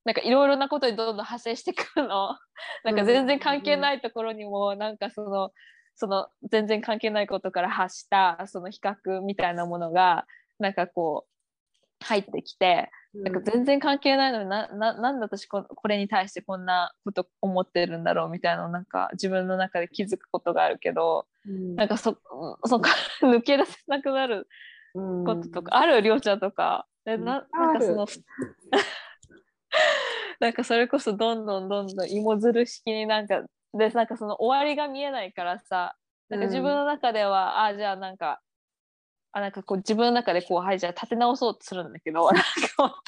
[0.05, 2.37] なんかいろいろなことにどんどん派生してくるの。
[2.85, 5.53] なんか全然関係ないところにもなんかその
[5.95, 10.27] その全然関係ないことから発したその比較みたいなものが
[10.59, 21.77] なんかこう入ってきてなんか全然関係ないのになななんで私ここれに対してこんなこと思ってるんだろうみたいななんか自分の中で気づくことがあるけど、うん。
[21.77, 22.19] なんかそ
[22.65, 22.91] そこか
[23.23, 24.49] ら 抜け出せなくなる
[24.95, 26.87] こととか、あるりょうちゃんとか。
[27.05, 28.07] でななんかその
[30.39, 35.97] なんかそれこそどんどんどんどん芋づる式になんかでなんかその終わりが見えないからさ
[36.29, 38.41] なんか自分の中では、あじゃあなんか
[39.33, 42.45] あなんかこう自分の中でこうはいじゃあ立て直そうとするんだけどなんか
[42.79, 43.03] また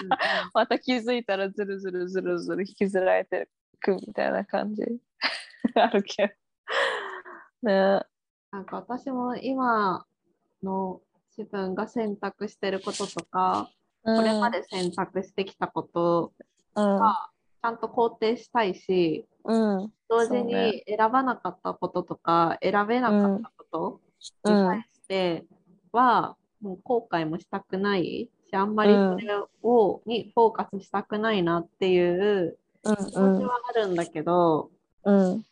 [0.55, 3.49] また気づいたらずるずるずるずる引きずられて
[3.81, 4.83] くみたいな感じ。
[5.75, 6.37] あるけ
[7.63, 7.99] ど。
[7.99, 8.12] ね
[8.53, 10.05] なんか私も今
[10.63, 11.01] の
[11.37, 13.71] 自分が選択してることとか、
[14.05, 16.33] ここれまで選択してきたこと
[16.75, 16.97] うん。
[17.01, 17.31] は
[17.63, 19.93] ちゃんと肯定したいし、うん。
[20.09, 24.01] 同時に選ばなかったこととか、選べなかったこ
[24.45, 25.45] とに対して
[25.91, 32.97] は、もう後悔もしたくないし、あんまりそれを、にフォーカスしたくないなっていううん。
[32.97, 34.71] 気持ちはあるんだけど、
[35.05, 35.47] うん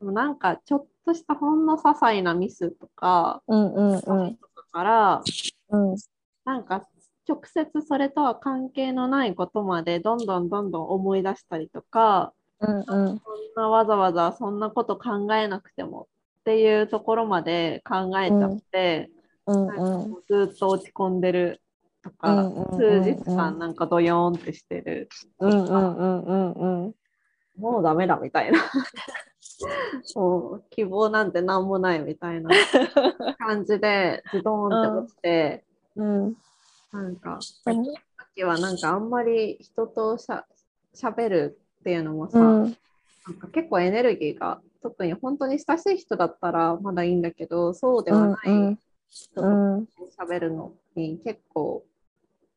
[0.00, 4.00] なんかちょっとしたほんの些細なミスとか、うんうんうん。
[4.36, 5.22] とかから、
[5.70, 5.96] うん
[6.44, 6.86] なんか
[7.28, 12.84] 直接それとは関係のないことまでどんどんどんどん思い出したりとか、うんうん。
[12.86, 13.20] そん
[13.56, 16.08] なわざわざそんなこと考えなくても
[16.40, 19.10] っていうところまで考えちゃって、
[19.46, 21.60] うんなんうずっと落ち込んでる
[22.02, 23.04] とか、うんうんうんうん。
[23.04, 25.08] 数日間なんかドヨーンってしてる、
[25.38, 26.94] うんうんうんうんうん。
[27.58, 28.58] もうダメだみたいな
[30.16, 32.50] もう希望なんて何もないみたいな
[33.38, 35.64] 感じでズドーンって落ちて、
[35.96, 36.36] うん。
[36.92, 37.74] なんかさっ
[38.34, 40.44] きはなんかあんまり人としゃ
[40.94, 42.76] 喋るっていうのもさ、うん。
[43.26, 49.88] なんか結構エネルギーが特に本当に親しい人だったらまだいいんだけどそうではない人とうん。
[50.18, 51.84] 喋るのに結構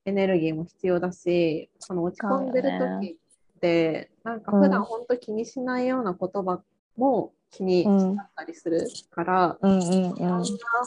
[0.06, 3.18] エネルギーも必要だしこの落ち込んでる時
[3.58, 6.62] ってなんか普段本当気にしないような言葉
[6.98, 10.44] も気にしちゃったりするから、うんうんいろんな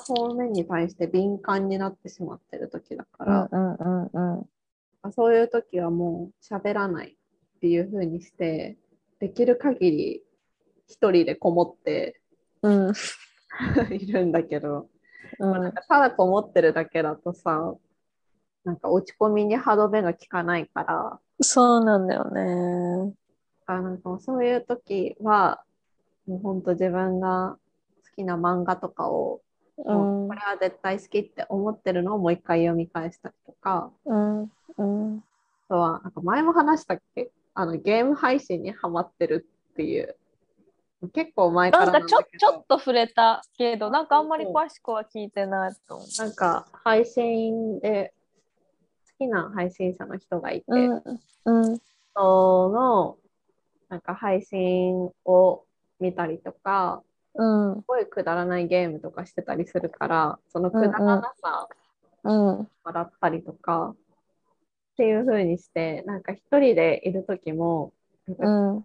[0.06, 4.46] 方面に対して敏感になってしまってる時だから、うんうんうん
[5.12, 7.10] そういう時はもう喋らない
[7.56, 8.76] っていう風にして
[9.20, 10.22] できる限り
[10.88, 12.20] 一人でこもって
[12.62, 12.92] うん。
[13.94, 14.88] いるんだけど、
[15.38, 15.72] うん。
[15.88, 17.74] ただこもってるだけだとさ
[18.64, 23.14] なんか落ち込みに歯止めが効かないからそうなんだよね。
[23.66, 25.62] あなんかそういう時は
[26.26, 27.56] もうほんと自分が
[28.04, 29.40] 好きな漫画とかを、
[29.78, 33.90] もうこれは絶対好きって思ってるのをもう一回読み返したりとか。
[34.06, 34.40] うん。
[34.42, 35.18] うん。
[35.18, 35.22] あ
[35.68, 37.30] とはなんか前も話したっけ？
[37.54, 40.16] あのゲーム配信にハマってるっていう。
[41.12, 46.08] 結構前からなんかちょちょっと触れたけどなんかあんまり詳しくは聞いてないと思う。
[46.18, 48.14] なんか配信で
[49.18, 51.02] 好きな配信者の人がいて、うん。
[51.44, 51.78] うん。
[52.14, 53.18] その
[53.90, 55.65] なんか配信を
[56.00, 57.02] 見たりとか
[57.34, 57.74] うん。
[57.76, 61.68] すごいくだらないゲームとかしてたりするからそのくだらなさ
[62.24, 63.94] うん笑ったりとか、
[64.94, 67.92] っていう風にしてなんか一人でいる時も
[68.26, 68.84] うん。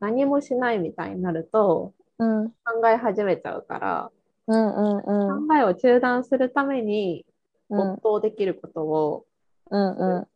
[0.00, 2.48] 何もしないみたいになるとうん。
[2.64, 4.10] 考え始めちゃうから、
[4.46, 5.48] うんうんうん。
[5.48, 7.24] 考えを中断するために
[7.68, 9.24] うん没頭できることを
[9.70, 10.20] うんうん。
[10.22, 10.28] っ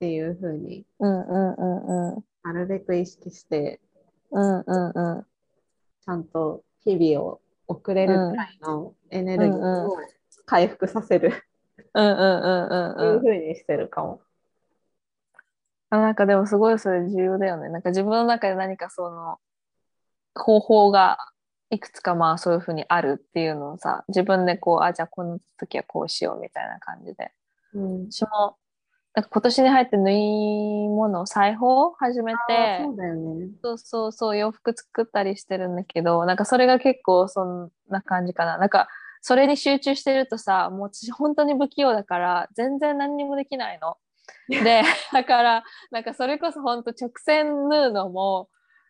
[0.00, 2.24] ていう風にうんうんうんうん。
[2.42, 3.80] なるべく意識して
[4.30, 5.22] うんうんうん。
[5.22, 9.96] ちゃんと日々を送れるくらいのエネルギーを
[10.46, 11.32] 回復させる。
[11.94, 14.20] うんうんうんっていううんうん風にしてるかも。
[15.90, 17.68] あなんかでもすごいそれ重要だよね。
[17.68, 19.38] なんか自分の中で何かその
[20.34, 21.18] 方法が
[21.70, 27.32] いくつかまあそういうふうにあるっていうのをさ自分でこうあじゃあこの時はこうしようみたいな感じで。
[27.74, 28.56] うん、私も
[29.12, 33.48] なんか今年に入って縫い物裁縫を始めあてそうだよね。
[33.62, 38.88] そうそうそう洋服作ったりしてるんだけどなんかそれが結構そんな感じかななんか
[39.20, 43.96] それに集中してるとさもう私本当に不器用だから全然何にもできないの。
[44.48, 44.82] で
[45.12, 48.48] だからなんかそれこそ本当直線縫うのも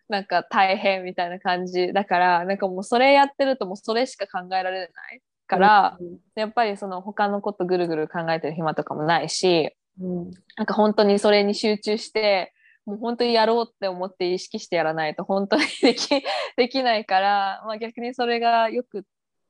[0.08, 5.98] なんか大変みたいな感じだからなんかもうそれやってるともうそれしか考えられないから、
[6.36, 12.54] やっぱりその他のことぐるぐる考えてる暇とかもないしうん、なんか本当にそれに集中して
[12.86, 16.08] もう本当にやろうって思って意識してやらないと本当にでき
[16.56, 19.02] できないから、まあ、逆にそれがよくっ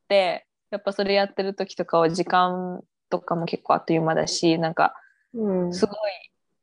[0.08, 4.94] てやっぱそれやってる時とかは時間とかも結構あっという間だしなんか
[5.32, 5.72] うん。
[5.72, 5.96] すごい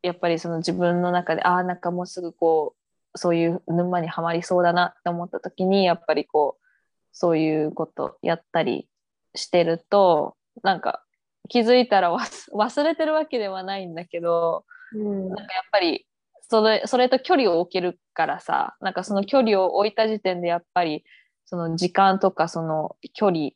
[0.04, 2.76] やっぱりその自分の中でああなんかもうすぐこ
[3.14, 6.66] うそういう沼にはまりそうだなって思った時にやっぱりこう
[7.12, 8.88] そういうことやったり
[9.34, 11.04] してるとなんか
[11.48, 15.30] 気づいたら忘 忘れてるわけではないんだけどうん。
[15.30, 16.06] なんかやっぱり
[16.42, 21.04] それそれと距離を置けるからさなんかその距離を置いた時点でやっぱり
[21.46, 23.50] その時間とかその距離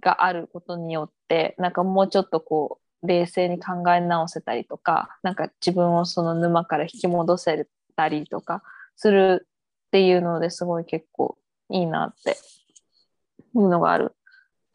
[0.00, 8.62] があることによってなんかもうちょっとこう冷静に考え直せたりとかなんか自分をその沼から引き戻せたりとか
[8.96, 9.46] する
[9.88, 11.38] っていうのですごい結構
[11.70, 12.36] いいなって
[13.54, 14.14] いうのがある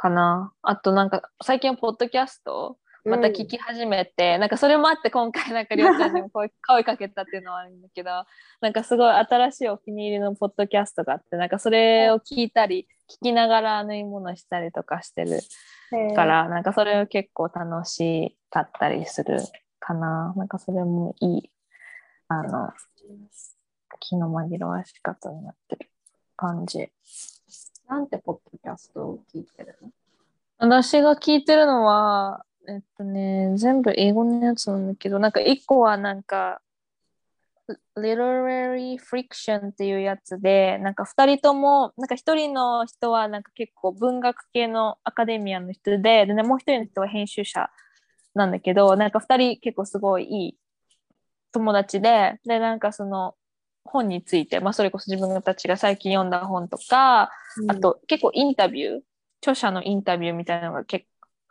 [0.04, 0.52] かな。
[0.62, 8.10] あとなんか最近ポッドキャストまた聞き始めて、なんかそれもあって今回なんかりょうちゃんにも声 声かけたっていうのはあるんだけど
[8.62, 15.40] なんかすごい新しいお気に入りのポッドキャストがあってなんかそれを聞いたり聞きながら縫い物したりとかしてる
[15.92, 19.38] うんから、なんかそれを結構楽しかったりする
[19.80, 21.52] かななんかそれもいい
[22.30, 22.74] あの
[24.00, 25.90] 気の紛らわし方になってる
[26.36, 26.90] 感じ。
[27.94, 29.90] なんてポッドキャストを聞いてるの？
[30.58, 36.60] 私が聞いてるのは、えっとね、全部英語のやつなんだけど、なんか一個はなんか、
[37.96, 47.70] Literary Friction っていうやつで、なんか二人とも、なんか一人の人はなんか結構文学系のアカデミアの人で、でね、もう一人の人は編集者
[48.34, 50.58] なんだけど、なんか二人結構すごいいい
[51.52, 53.36] 友達で、で、なんかその
[53.86, 57.32] 本について、まあそれこそ自分たちが最近読んだ本とか、
[57.68, 59.00] あ、と結構インタビュー、
[59.42, 61.06] 著者のインタビューみたいなのが結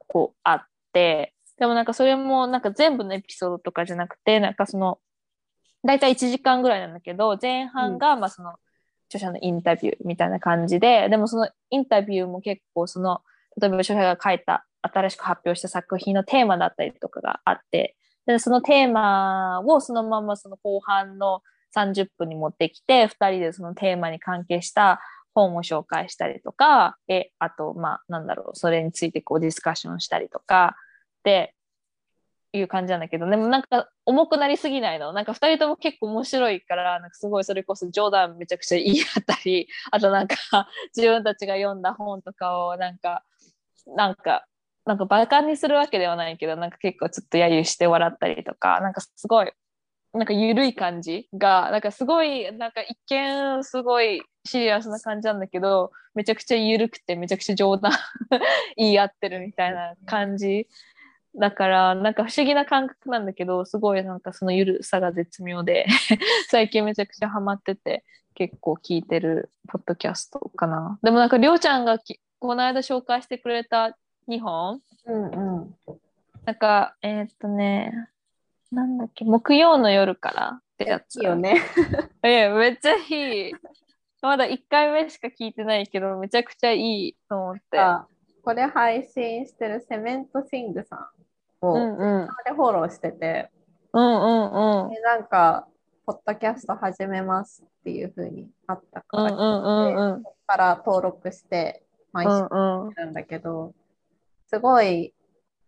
[0.08, 4.98] 構あって、でもなんかそれもなんか全部のエピソードとかじゃなくて、なんかその、
[5.84, 8.54] だいたい1時間ぐらいなんだけど、前半がまあその
[9.08, 13.20] 著者のインタビューみたいな感じで、でもそのインタビューも結構その、
[13.60, 21.42] 例えば著者が書いた新しく発表した作品のテーマだったりとかがあって、でそのテーマをそのままその後半の
[21.76, 25.00] 30分に持ってきて、2人でそのテーマに関係した
[25.34, 30.76] 本を紹介したりとか、えあと、まあ、なんだろう、それについてこうディスカッションしたりとか、
[31.20, 31.54] って
[32.52, 35.12] いう感じなんだけど、でもなんか重くなりすぎないの。
[35.12, 40.36] なんか2人とも結構面白いから、なんかすごいそれこそ冗談めちゃくちゃ言い合ったり、あとなんか
[40.94, 43.24] 自分たちが読んだ本とかをなんか、
[43.86, 44.44] なんか、
[44.84, 49.52] なんかバカにするわけではないけど、なんか結構ちょっと揶揄して笑ったりとか、なんかすごい
[50.14, 57.92] なんか緩い感じが、なんかすごい、なんか一見すごいシリアスな感じなんだけど、めちゃくちゃ緩くてめちゃくちゃ冗談
[58.76, 60.68] 言い合ってるみたいな感じ。
[61.34, 65.86] だから、なんか不思議な感覚なんだけど、すごいなんかその緩さが絶妙で、
[66.48, 68.04] 最近めちゃくちゃハマってて、
[68.34, 70.98] 結構聞いてるポッドキャストかな。
[71.02, 73.96] でもなんかりょうちゃんがきこの間紹介してくれた
[74.28, 75.76] 2本、うんうん。
[76.44, 78.08] なんか、えーっとね、
[78.72, 81.16] なんだっけ、木曜の夜からってやつ。
[81.16, 81.56] いいよね。
[82.24, 83.52] えめっちゃいい。
[84.22, 87.78] まだ1回目しか聞いてないけど、めちゃくちゃいいと思って。
[87.78, 88.06] あ
[88.42, 90.96] これ配信してるセメントシングさ
[91.60, 92.28] んを、うんうん。
[92.44, 93.50] でフォローしてて、
[93.92, 94.90] うんうんうん。
[94.90, 95.68] でなんか、
[96.06, 99.70] ポッドキャスト始めますっていう風にあったから、うんうんう
[100.00, 100.22] んうん。
[100.22, 102.94] そこから登録して毎週うんうん。
[102.94, 103.74] るんだけど、
[104.46, 105.14] すごい、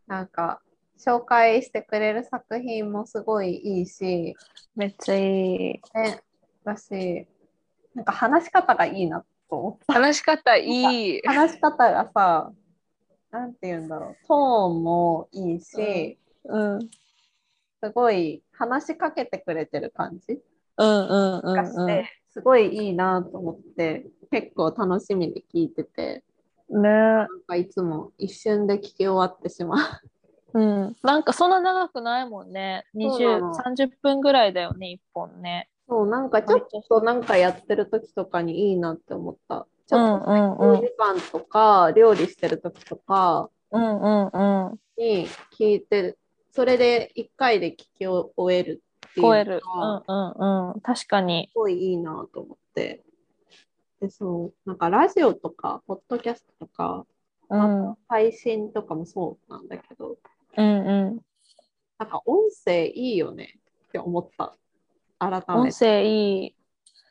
[0.06, 0.60] なんか、
[0.98, 4.34] 紹介してくれる作品もすごいいいし、
[4.74, 5.80] めっちゃいい。
[5.94, 6.22] ね、
[6.64, 7.26] だし、
[7.94, 9.92] なんか話し方がいいなと思った。
[9.92, 11.20] 話し方いい。
[11.26, 12.52] 話し方がさ、
[13.30, 16.88] なんて言うんだろう、トーンもいいし、うん。
[17.82, 20.40] すごい話しかけてくれてる感じ
[20.78, 22.04] うんうんうんがして、うん。
[22.30, 26.24] すごいいいなと思って、結構楽しみに聞いてて、
[26.70, 29.78] ねなんかいつも一瞬で聞き終わってしまう。
[30.54, 30.96] うん。
[31.02, 32.86] なんかそんな長くないもんね。
[32.94, 35.68] 20そうなの、30分ぐらいだよね、1本ね。
[35.88, 39.66] そう、なんかちょっとなんかやってる時とかにいいなって思った。
[39.86, 40.80] ちうんょっとうんうん。
[40.80, 44.80] 長時間とか、料理してる時とかうんうんうん。
[44.96, 45.26] に
[45.58, 46.16] 聞いて、
[46.52, 49.60] それで1回で聞き終えるっていうのえる。
[49.74, 50.80] うんうんうん。
[50.80, 51.48] 確かに。
[51.52, 53.02] すごいいいなと思って。
[54.00, 57.06] で、そう、なんかラジオとか、ポッドキャストとか、
[58.08, 60.16] 配信とかもそうなんだけど、
[60.56, 61.20] うん。
[61.98, 64.56] なんか音声いいよねって思った。
[65.18, 65.72] 改め音て。
[65.72, 66.56] 声いい。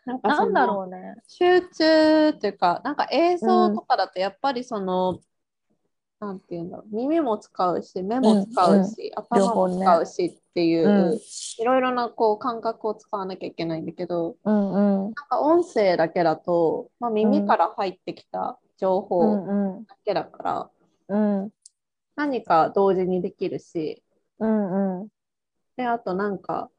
[0.05, 1.15] なんかなんだろうね。
[1.27, 5.19] 集中っていうか、なんか映像とかだとやっぱりその、
[6.19, 11.19] なんていうんだろう、耳も使うし、目も使うし、両方ね頭も使うしっっていう、うん
[11.59, 20.69] いろいろなこう感覚を使わなきゃいけないんだけど、うんうんなんか音声だけだと、まあ、耳から入ってきた情う報んうんだけだから、
[21.09, 21.49] うん
[22.16, 24.03] 何か同時にできるし、
[24.39, 25.07] うんうん。
[25.78, 26.70] で、あとなんか、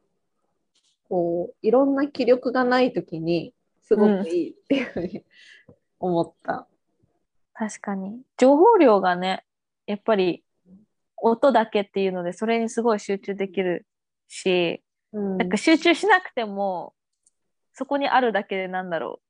[1.09, 5.25] こう、いろんな気力がないときに、すごくいいっていうふうに
[6.01, 6.67] 思った。
[7.53, 8.21] 確かに。
[8.37, 9.45] 情報量がね
[9.87, 10.43] やっぱり
[11.17, 13.87] 音だけっていうのでそれにすごい集中できる
[14.29, 14.83] し
[15.13, 15.39] うん。
[15.39, 16.95] なんか集中しなくても
[17.75, 19.25] そこにあるだけでなんだろう。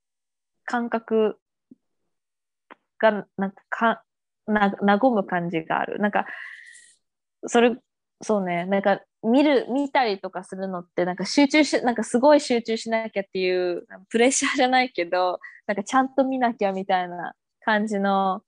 [0.66, 1.38] 感覚
[2.98, 4.04] がなんかか
[4.46, 5.98] な和む感じがある。
[5.98, 6.26] なんか
[7.46, 7.76] それ
[8.22, 8.64] そうね。
[8.66, 18.42] なんか見る見たりとかするのってなんか集中しなんかすごい集中しなきゃっていうプレッシャーじゃないけどなんかちゃんと見なきゃみたいな感じの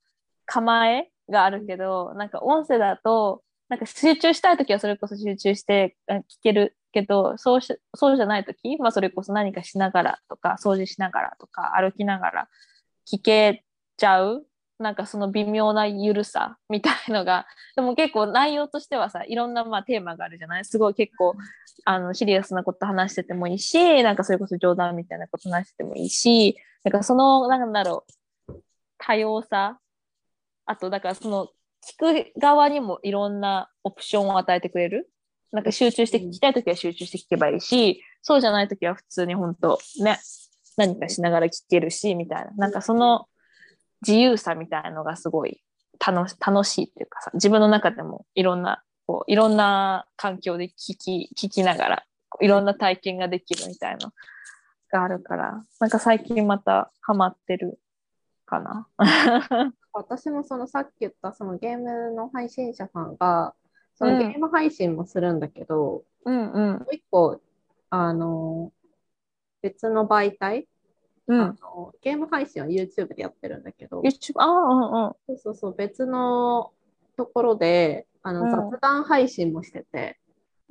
[0.44, 12.48] 構えがあるけどなんか音声だとなんか集中したい時はそれこそ集中して聞けるけどそうしそうじゃない時、まあ、それこそ何かしながらとか掃除しながらとか歩きながら
[13.10, 13.64] 聞け
[13.96, 14.46] ちゃう
[14.78, 17.46] なんかその微妙な緩さみたいのが
[17.76, 20.64] でも結構内容としてはさいろんなまあテーマがあるじゃない？
[20.64, 21.34] すごい結構
[21.84, 28.04] あのシリアスなこと話しててもいいしなんかそれこそ冗談みたいなこと話しててもいいしなんかそのなんだろ
[28.48, 28.54] う
[28.98, 29.78] 多様さ
[30.66, 31.48] あとだからその
[31.84, 35.10] 聞く側にもいろんなオプションを与えてくれる？
[35.52, 40.18] なんか集中して聞きたいときは集中して聞けばいいし、そうじゃないときは普通に本当ね、
[40.76, 42.50] 何かしながら聞けるし、みたいな。
[42.56, 43.26] なんかその
[44.06, 45.62] 自由さみたいなのがすごい
[46.04, 52.04] 楽し楽しいっていうかさ、自分の中でもいろんな、こういろんな環境で聞き、聞きながら、
[52.40, 54.12] いろんな体験ができるみたいなの
[54.90, 57.78] があるから、なんか最近またハマってる
[58.44, 58.88] かな。
[59.92, 63.54] 私もそのさっき言ったそのゲームの配信者さんが、
[63.94, 67.40] そのうんゲーム配信もするんだけど、うんうんもう一個、
[67.90, 68.72] あの、
[69.62, 70.68] 別の媒体、
[71.28, 71.40] うん。
[71.40, 75.12] あのゲーム配信は YouTube でやってるんだけど、YouTube、ああ、うんうん。
[75.26, 76.72] そうそうそう、別の
[77.16, 80.18] ところで、あの、うん雑談配信もしてて、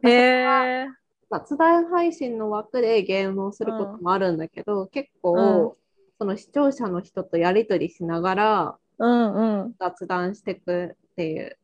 [0.03, 0.88] へえ。
[1.32, 5.86] 雑談配信の枠でゲームをすることもあるんだけど、結構、うん
[6.18, 9.34] その視聴者の人とやり取りしながらうん
[9.64, 9.76] うん。
[9.78, 11.58] 雑談していくっていう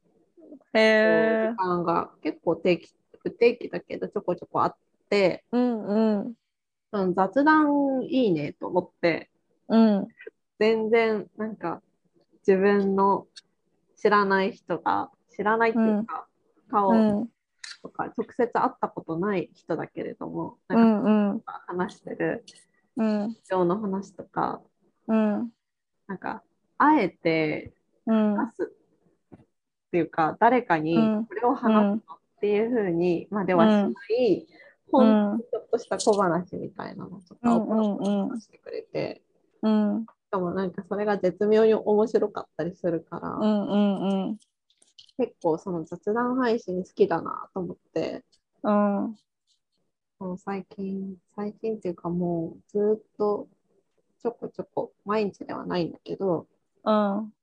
[0.73, 1.55] へえ時。
[1.55, 4.75] 間が結構定期不定期だけどちょこちょこあっ
[5.09, 6.33] て、うんうん。
[6.91, 9.29] その雑談いいねと思って。
[9.69, 10.07] うん。
[10.59, 11.81] 全然なんか
[12.45, 13.27] 自分の
[13.95, 16.27] 知らない人が知らないっていうか、
[16.69, 17.29] 顔うん。
[17.81, 21.31] とか直接会ったことない人だけれども、うなんかん。
[21.31, 22.45] うん話してる
[22.97, 23.37] うん。
[23.43, 24.61] 人の話とか
[25.07, 25.51] うん。
[26.07, 26.43] なんか
[26.77, 27.73] あえて
[28.05, 28.35] うん。
[28.35, 28.73] 話す
[29.35, 29.39] っ
[29.91, 31.25] ていうか、誰かにうん。
[31.25, 34.47] これを話すのっていうふうにまではしない、
[34.91, 39.21] ほんとちょっとした小話みたいなのとかをポロポロ話してくれて、
[39.61, 40.05] うん。
[40.05, 44.39] しかもなんかそれが絶妙に面白かったりするから、うんうんうん。
[45.17, 48.23] 結構その雑談配信好きだなと思って、
[48.63, 49.15] うん。
[50.19, 53.47] もう最近、最近っていうかもうずっと
[54.21, 56.47] ちょこちょこ、毎日ではないんだけど、
[56.83, 57.33] うん。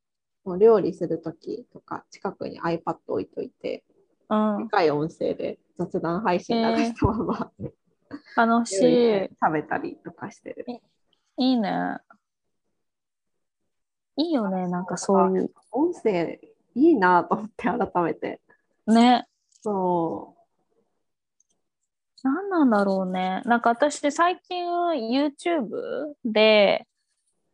[0.44, 3.84] もう料理するときとか近くに iPad 置いといて、
[4.30, 4.64] うん。
[4.64, 7.52] でかい音声で雑談配信流したまま、
[8.36, 10.66] 楽し料理してい食べたりとかしてる。
[11.36, 11.98] いいね。
[14.16, 15.50] いいよねなんかそういう。
[15.70, 16.40] 音声
[16.74, 18.40] いいなと思って改めて。
[18.86, 19.26] ね。
[19.62, 20.34] そ
[22.22, 23.42] 何なんだろうね。
[23.44, 26.86] なんか私最近 YouTube で、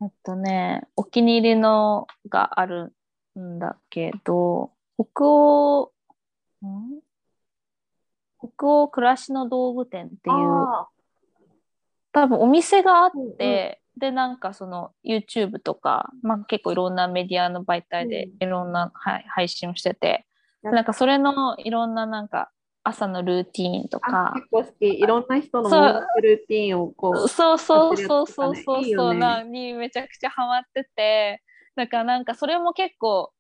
[0.03, 2.95] えっとね、お気に入りのがある
[3.39, 5.89] んだけど、北欧、ん
[8.39, 10.33] 北欧暮らしの道具店ってう。
[10.33, 10.89] いう、あ
[12.13, 20.27] 多分お店があっうんうんて、で、なんかその YouTube とか、まあ結構いろんなメディアの媒体でうんいろんな、はい配信をしてて、
[20.63, 22.51] やなんかそれのいろんななんか
[22.83, 24.99] 朝のルーティーンとあか、結構好き。
[24.99, 25.71] いろんな人の
[26.21, 27.29] ルーティンをこう。
[27.29, 31.43] そうそうやそうそうそうそうなにめちゃくちゃハマってて
[31.77, 33.33] だからなんかそれも結構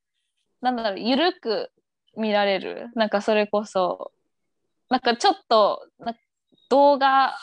[0.61, 1.71] なんだろうゆるく
[2.17, 4.13] 見られるなんかそれこそ
[4.91, 6.15] なんかちょっとな
[6.69, 7.35] 動画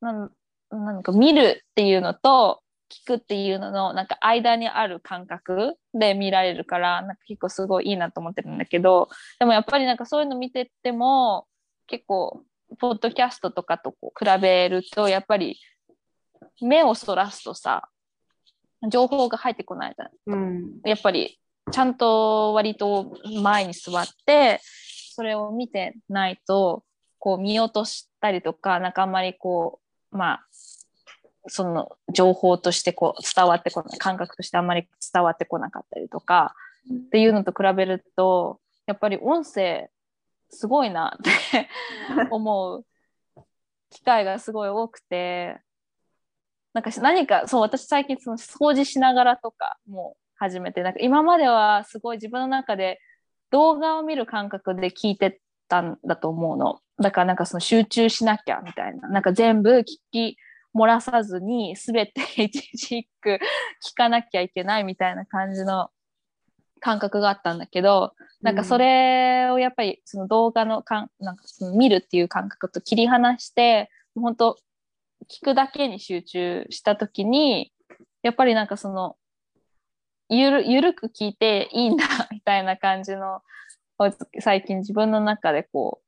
[0.00, 0.30] なん
[0.70, 9.08] なんか見るっていうのと聞くっていうののなんか間にある感覚で見られるからなんか結構すごいいいなと思ってるんだけど
[9.38, 11.46] でもやっぱりなんかそういうの見てても
[11.86, 12.42] 結構
[12.78, 15.58] ポッドキャストとかとこう比べるとやっぱり
[16.60, 17.88] 目をそらすとさ
[18.88, 20.80] 情報が入ってこないじゃんうん。
[20.84, 21.38] やっぱり
[21.72, 24.60] ちゃんと割と前に座って
[25.14, 26.84] それを見てないと
[27.18, 29.80] こう見落としたりとかなんかあんまりこ
[30.12, 30.46] うまあ
[31.48, 36.54] その情報としてこう伝わってこない感覚としてあんまり伝わってこなかったりとか
[36.92, 39.90] っていうのと比べるとやっぱり音声
[40.50, 41.68] すごいなって
[42.30, 42.84] 思う。
[43.90, 45.58] 機会がすごい多くて
[46.74, 53.00] なんか何かそう私最近その掃除しながらとかもう始めてなんか今まではすごい自分の中で
[53.50, 56.80] 動画を見る感覚で聞いてたんだと思うの。
[57.02, 59.08] だからなんかその集中しなきゃみたいな。
[59.08, 60.36] なんか全部聞き
[60.74, 63.38] 漏らさずに全て一字一句
[63.84, 65.90] 聞かなきゃいけないみたいな感じの
[66.80, 68.12] 感覚があったんだけど
[68.42, 74.58] なんかそれをやっぱりその動画のかんなんかその見るっていう感覚と切り離して本当
[75.30, 77.72] 聞くだけに集中した時に
[78.22, 79.16] やっぱりなんかその
[80.28, 83.42] ゆるゆるく聞いていいんだ みたいな感じの
[84.40, 86.06] 最近自分の中でこう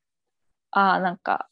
[0.71, 1.49] ああなんか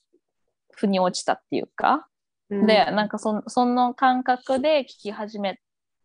[0.72, 2.08] 腑に落ちたっていうか、
[2.50, 2.66] うん。
[2.66, 5.60] でなんかそその感覚で聞き始め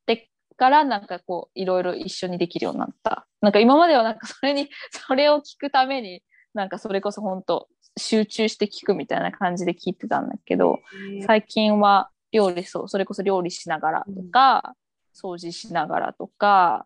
[0.05, 3.27] てからなんかこういろいろ一緒にできるようになった。
[3.41, 4.69] なんか今まではなんかそれに
[5.07, 10.79] それを聞くためになんかそれこそ本当集中して聞くみたいな感じで聞いてたんだけど
[11.25, 14.75] 最近は料理そうそれこそ料理しながらとか、
[15.13, 16.85] 掃除しながらとか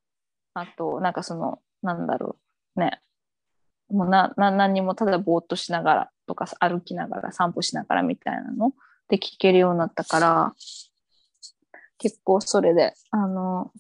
[0.54, 2.38] あとなんかそのなんだろ
[2.76, 3.02] うね。
[3.90, 8.74] もうなな何にもただぼーっとしながらとか歩きながら散歩しながらみたいなの？
[9.08, 10.54] で聞けるようになったから
[12.00, 13.72] 結構それであの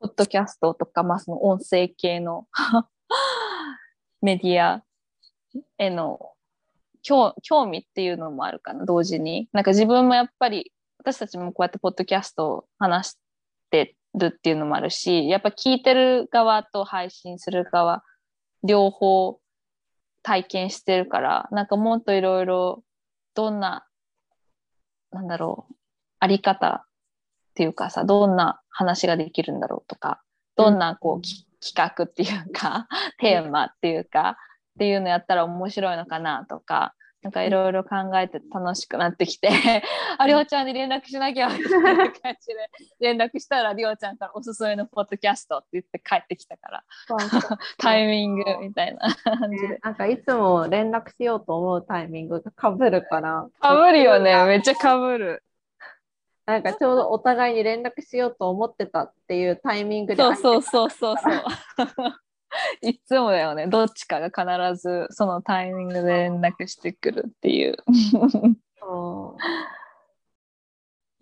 [0.00, 2.46] ポッドキャストとか、まあ、その音声系の
[4.22, 4.84] メディア
[5.78, 6.34] への
[7.02, 9.48] 興興味っていうのもあるかな同時に。
[9.52, 13.18] なんか自分もやっぱり私たちもこうやってポッドキャストを話
[13.68, 18.02] してるっていうのもあるしやっぱ聞いてる側と配信する側
[18.64, 19.38] 両方
[20.22, 22.82] 体験してるからなんかもっといろいろ
[23.34, 23.86] どんな
[25.12, 25.74] なんだろう
[26.18, 30.22] あり方っていうかさどんな話ができるんだろうとか
[30.56, 32.88] どんなこう、き企画っていうか
[33.18, 34.36] テーマっていうか
[34.76, 36.94] っていうのやったら面白いのかなとか
[37.28, 39.50] なんかいろいろ考えて楽しくなってきて
[40.16, 42.70] ありょうちゃんに連絡しなきゃみたいな感じで
[43.00, 46.84] 連絡したらりょうちゃんからおすすめのポッドキャストって言って帰ってきたから
[47.76, 49.78] タイミングみたいな感じで。
[49.82, 53.46] なんかいつも連絡しようと思うタイミングがかぶるから。
[53.60, 55.42] かぶるよねめっちゃかぶる。
[56.46, 62.14] なんかちょうどお互いに連絡しようと思ってたっていうタイミングでそうそうそうそうそう。
[62.82, 63.66] いつもだよね。
[63.66, 67.76] どっちかが必ずそのタイミングで連絡してくるっていう。
[68.80, 69.36] そ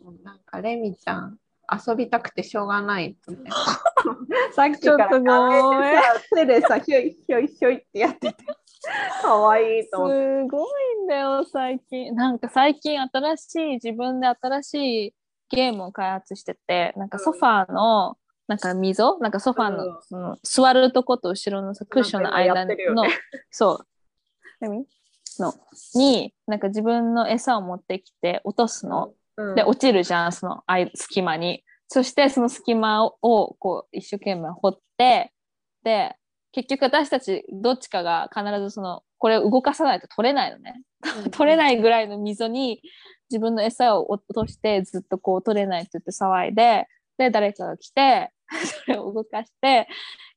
[0.01, 0.23] う。
[0.23, 1.39] なんかレミちゃん
[1.87, 3.51] 遊びたくてしょうがないとね。
[4.53, 5.09] さっきから
[6.35, 8.45] 手でさひょいひょいひょいってやってて。
[9.23, 10.49] かわいいすと思って。
[10.49, 12.15] ごいんだよ最近。
[12.15, 14.75] なんか最近新しい自分で新し
[15.09, 15.15] い
[15.51, 18.17] ゲームを開発しててなんかソファーの
[18.49, 19.19] なんか溝？
[19.21, 23.11] なんかソファのその座るとこと後ろのさクッションの間の、ね
[23.51, 23.87] そう。
[24.61, 24.87] 何？
[25.39, 25.55] の
[25.95, 31.63] になんか自分の餌を持ってきて落とすの、うんで落ちるじゃんその間隙間に。
[31.89, 35.33] そしてその隙間ををこう一生懸命掘って
[35.85, 36.17] で
[36.51, 40.83] 結局私たちどっちかが必ずそのこれを動かさないと取れないのね。
[41.31, 42.81] 取れないぐらいの溝に
[43.31, 46.89] 自分の餌を落としてずっとこう取れないって言って騒いで
[47.19, 48.33] で誰かが来て
[48.87, 49.89] それを動かして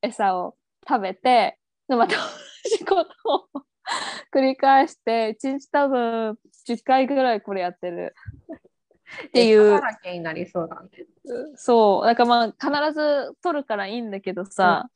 [0.02, 0.56] 餌を
[0.88, 1.58] 食べて
[1.88, 2.22] でまた同
[2.76, 3.10] じこと
[3.54, 3.64] を
[4.32, 8.14] 繰り返して1日多分10回ぐらいこれやってる。
[9.26, 9.72] っていう。
[9.72, 10.88] そうだね。
[11.56, 12.06] そう。
[12.06, 14.88] だからまあ必ず取るからいいんだけどさ、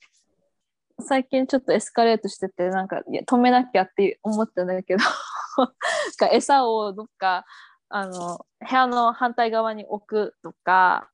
[1.01, 5.03] 最近ちょっとエスカレートしててなんか止めなきゃって思ったんだけど
[6.31, 7.45] 餌をどっか
[7.89, 11.11] あの部屋の反対側に置くとか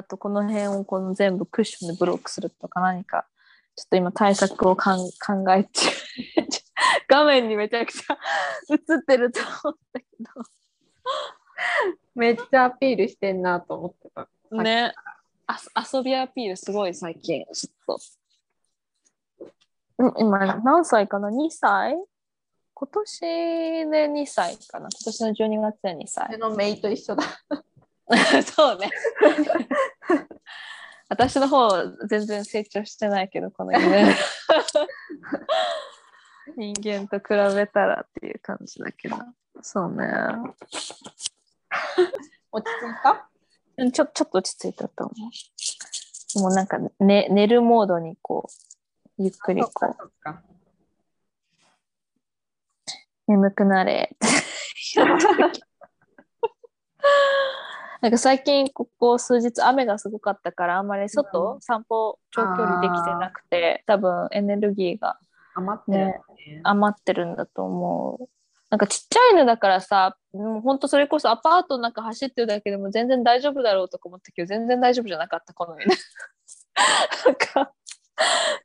[0.00, 3.26] あとこの辺をこの全部クッションでブロックするとか何か
[3.76, 4.96] ちょっと今対策を考
[5.54, 5.90] え中
[7.06, 8.18] 画面にめちゃくちゃ
[8.70, 10.06] 映ってると思ったけ
[12.14, 14.26] めっちゃアピールしてんなと思ってた。
[14.50, 14.94] どね
[15.46, 15.58] あ
[15.92, 17.44] 遊びアピールすごい最近。
[17.52, 17.98] ちょっと
[19.98, 21.94] うん今何歳かな？2歳？
[22.72, 24.88] 今年で2歳かな。
[24.88, 26.26] 今年の12月で2歳。
[26.30, 27.24] 俺のメイと一緒だ。
[28.54, 28.90] そうね。
[31.08, 31.68] 私の方
[32.06, 34.16] 全然成長してないけど、この4年。
[36.56, 39.16] 人間と比べたらっていう感じだけど。
[39.62, 40.06] そうね。
[42.52, 43.28] 落ち着いた？
[43.78, 45.14] うんちょちょっと落ち着いたと思
[46.36, 46.40] う。
[46.40, 48.48] もうなんか、ね、寝るモードにこ
[49.18, 50.12] う、ゆっくりこう、
[53.26, 54.26] 眠くなれって
[55.00, 55.18] やっ
[58.00, 65.18] なんか最近ここ数日雨がすごかったからあんまり外、うん散歩長距離できてなくて多分エネルギーが
[65.54, 66.20] 余ってるよね。
[66.64, 68.28] 余ってるんだと思う。
[68.70, 75.90] なんかちっちゃい犬だからさ、もうほんとそれこそアパートの中走ってるだけでも全然大丈夫だろうとか思ったけど、全然大丈夫じゃなかった、この犬。
[77.26, 77.72] なんか、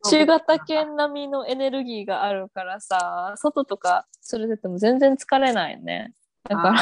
[0.03, 6.13] 中型犬並みのエネルギーがあるからさ、外とか連れてても全然疲れないね。
[6.43, 6.79] だから、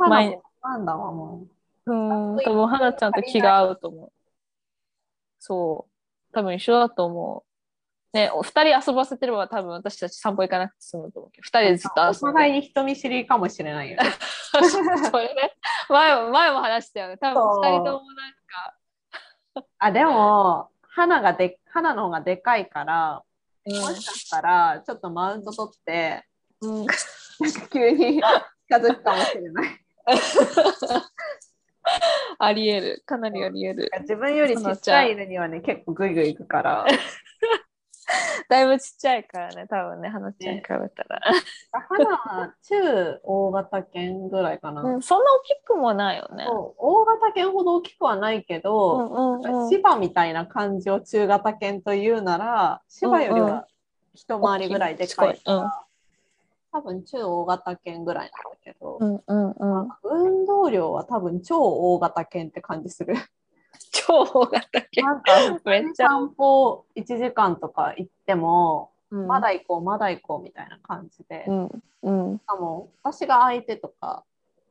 [0.00, 1.46] あーそこの花もなんだわ、も
[1.86, 4.12] うん、多分花ちゃんと気が合うと思う。
[5.38, 6.34] そう。
[6.34, 7.52] 多分一緒だと思う。
[8.16, 12.04] ね、お二人遊ばせてれば多分私たち散歩行かなくて済むと思うけど、二人でずっとう。
[12.04, 14.04] お遊んで互いに人見知りかもしれないよね。
[15.10, 15.56] それね。
[15.88, 17.16] 前も、前も話したよね。
[17.16, 23.22] 多分二人ともなんか、あ、でも、花がで、花の方がでかいから、
[23.64, 26.24] うもしかしたら、ちょっとマウント取って、
[26.60, 26.68] ん。
[26.68, 26.86] うん、
[27.40, 28.22] なんか急に
[28.68, 29.81] 近づくかもしれない。
[32.38, 33.02] ありえる。
[33.06, 33.90] かなりありえる。
[34.00, 36.86] 自分よりちっちゃい犬にはね、結構グイグイ行くから。
[38.48, 41.20] だいぶちっちゃいからね、多分ね、花ちゃんに比べたら。
[41.88, 44.82] 花は中大型犬ぐらいかな。
[44.82, 46.46] うん、そんな大きくもないよね。
[46.48, 49.10] 大型犬ほど大きくはないけうど、ん
[49.42, 49.70] うんうん。
[49.70, 53.66] 芝みたいな感じを中型犬というなら、芝よりうんうんは
[54.14, 55.70] 一回りぐらいでかいから、うん
[56.72, 59.88] 多分中大型犬ぐらいなんだけど、うんうんうん。
[60.04, 63.14] 運動量は多分超大型犬って感じする。
[63.92, 65.04] 超大型犬。
[65.04, 65.32] なんか、
[65.64, 74.24] めっちゃ散歩1時間とか行っても、うんまだ行こう、まだ行こうみたいな感じで、しうんうんかも私が相手とか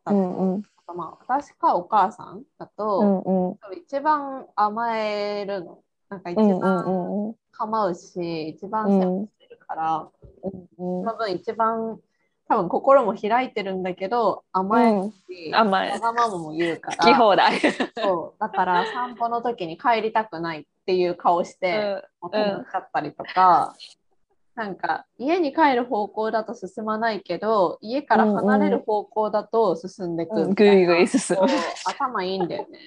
[0.03, 0.63] だと、うんうん
[0.95, 5.83] まあ、私かお母さんだうと、んうん一番甘えるの。
[6.09, 9.29] なんか一うんうん番うんうん構うし、一番
[9.71, 10.07] から、
[10.43, 11.99] うんその分一番
[12.47, 17.59] 多分心も開いてるんだけど、甘えるし、甘えわがままも言うから、好き放題。
[17.95, 18.39] そう。
[18.41, 23.73] だから散歩の時に帰りたくないっていう顔して、もう止まっちゃったりとか、
[24.55, 30.73] なんか家に帰る方向だと進まないけど家から離れる方向だと進んでくうんみたいな。
[30.75, 31.47] ぐいぐい進む。
[31.85, 32.79] 頭いいんだよね。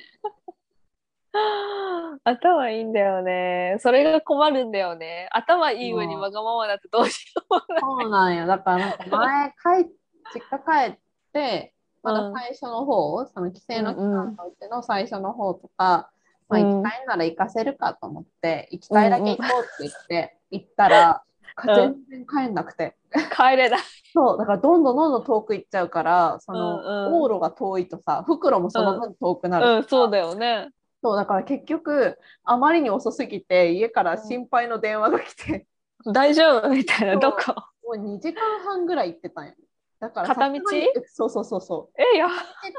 [2.24, 3.76] 頭いいんだよね。
[3.80, 5.28] それが困るんだよね。
[5.32, 7.80] 頭いい上にわがままだってどうしようもない。
[7.80, 9.91] そうなんよだからなんか前帰
[10.35, 10.99] 実家帰っ
[11.32, 16.11] てまだ最初の方、その帰省の期間のうちの最初の方とか、
[16.49, 21.22] まあ、うん行きたいなら行かせるかと思って、行きたいだけ行こうって言って行ったら、
[21.64, 22.95] 全然帰んなくて。
[23.35, 23.80] 帰れない。
[24.12, 29.66] そう、だからどんどんどんどん遠く行っちゃうから、その、うんうん往路が遠いとさ、袋もその分遠くなる。
[29.76, 30.68] うん、そうだよね。
[31.05, 35.66] そう、だから結局、あまりに遅すぎて、家から心配の電話が来て、
[36.07, 37.18] 大丈夫みたいな。
[37.18, 37.52] どこ？
[37.86, 39.52] もう2時間半ぐらい行ってたんよ。
[40.00, 40.61] だから片道？
[41.05, 42.02] そうそうそうそう。
[42.14, 42.30] え、やっ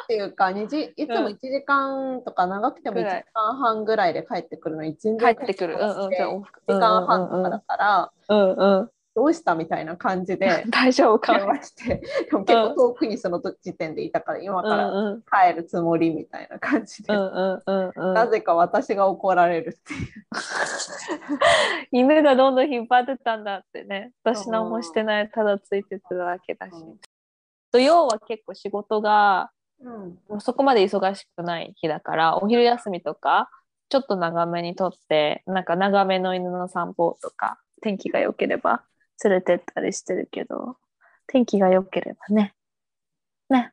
[0.07, 5.75] ていうか、2時いつも1時間とか長くても1時間半ぐらいで帰ってくるのに、全然帰ってくる。
[5.75, 6.09] うんうん。
[6.09, 8.89] じゃあ1時間半とかだから、うんうん。
[9.15, 11.37] どうしたみたいな感じで 大丈夫か？
[11.37, 11.47] 電。
[11.47, 11.95] 話して、
[12.29, 15.49] でも結構遠くにその時点でいたから、今うから。
[15.49, 17.13] 帰るつもりみたいな感じで。
[17.13, 20.09] なぜか私が怒られるっていう。
[21.91, 24.11] 犬がどんどん引っ張ってたんだってね。
[24.23, 26.73] 私何もしてない、ただついてただけだし。
[26.73, 26.99] うん
[27.71, 29.51] 土曜は結構仕事が
[29.81, 33.49] うんもうそこまで忙しくない日だから、お昼休みとか、
[33.89, 38.83] ちょっと長めにとって、なんか長めの犬の散歩とか、天気が良ければ
[39.23, 40.77] 連れてったりしてるけど、
[41.27, 42.53] 天気が良ければね。
[43.49, 43.71] ね。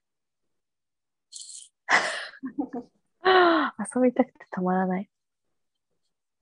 [3.25, 5.09] 遊びたくてたまらない。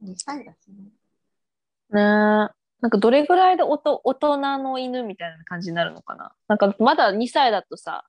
[0.03, 0.77] 2歳だしね。
[1.91, 2.01] ねえ。
[2.81, 8.05] なんかどれぐらいでおと大人の犬みたいな感じになるのかななんかまだ2歳だとさ、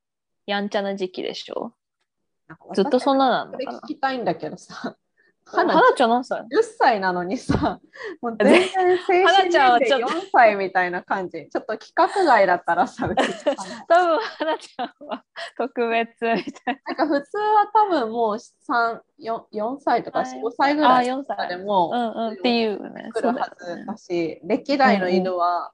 [0.45, 1.73] やんちゃな時期でしょ？
[2.73, 3.83] ずっとそんななそれのかな？
[3.83, 4.95] 聞きたいんだけどさ、
[5.45, 6.45] 花花ちゃん何歳？10
[6.77, 7.79] 歳なのにさ、
[8.21, 11.49] もう全然精花神年齢4歳みたいな感じ。
[11.49, 15.23] ちょっと規格外だったらさ、 多分花ちゃんは
[15.57, 21.63] 特別みたいなんか普通は多分もう3、4, 4歳とかはい4、5歳ぐらい4とかで歳。
[21.65, 23.09] もうんうんっていうね。
[23.13, 25.71] 来るはずだし、歴代の犬は、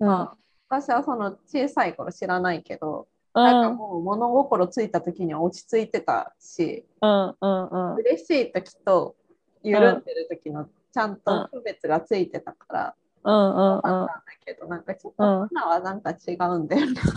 [0.00, 0.36] うんまあ、
[0.68, 9.16] 私はその小さい頃知らないけど、うんなんかもう物心ついた時には落ち着いてたし、うんうんうん嬉しい時と
[9.62, 17.00] 緩んでる時のちゃんと区別がついてたから、うんうんうんよかったんだけど、なんかちょっとうん花はなんか違うんだよね。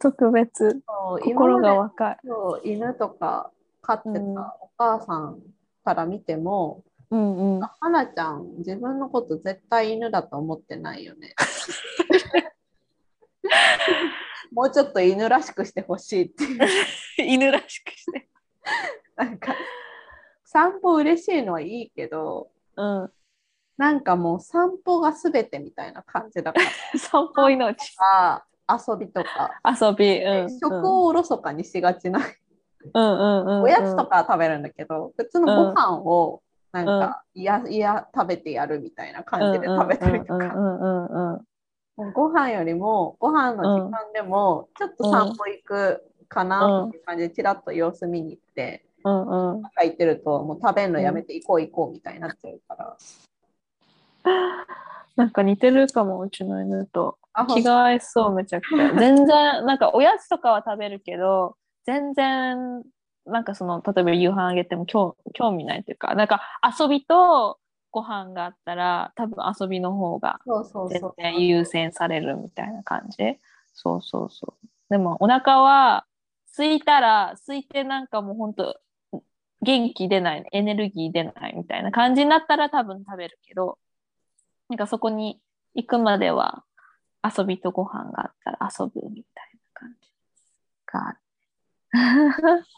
[0.00, 2.18] 特別そう心が若い。
[2.24, 3.50] そう犬とか
[3.82, 5.42] 飼ってたうんお母さん
[5.84, 7.60] から見ても、うんうん。
[7.80, 11.34] 花ちゃん自分のこと絶対犬だと思ってないよね。
[14.52, 16.60] もうちょっと犬らしくしてほしいっていう。
[17.18, 18.28] 犬らしくして。
[19.16, 19.54] なんか
[20.44, 23.12] 散歩嬉しいのはいいけど、うん。
[23.76, 26.66] なんかもう散歩が全てみたいな感じだから。
[26.98, 27.76] 散歩命。
[28.00, 30.22] あ遊びとか、遊び。
[30.22, 30.58] うん。
[30.58, 32.20] 食をおろそかにしがちな、
[32.94, 33.62] うんうんうんうん。
[33.62, 40.54] おやつとかは食べるんだけど、普通のご飯をなんか、いやいや食べてやるみたいな感じで食べたりとか、
[41.98, 49.62] ご飯よりもご飯の時間でもちょっと散歩行くかなっていう感じでちらっと様子見に行って、うんうん。
[49.74, 52.96] 入ってるともう食べるのやめて行こう行こうみたいになっちゃうから。
[55.16, 57.18] なんか似てるかも、うちの犬と。
[57.32, 58.94] あ気が合いそう、めちゃくちゃ。
[58.98, 59.26] 全然、
[59.66, 62.84] なんかおやつとかは食べるけど、全然、
[63.26, 66.40] なんかその、例えば夕飯あげても興興味ないというか、なんか
[66.78, 67.58] 遊びと
[67.90, 71.00] ご飯があったら、多分遊びの方がそうそう全。
[71.16, 73.38] 然優先されるみたいな感じ？
[73.74, 74.66] そうそうそう。
[74.90, 76.06] でもお腹は
[76.56, 78.80] 空いたら、空いてなんかもう本当
[79.62, 83.78] 元気出ない、エネルギー出ないみたいな感じになったら多分食べるけど、
[84.68, 85.40] なんかそこに
[85.74, 86.64] 行くまでは
[87.24, 90.10] 遊びとご飯があったら遊ぶみたいな感じ
[90.86, 91.18] がある。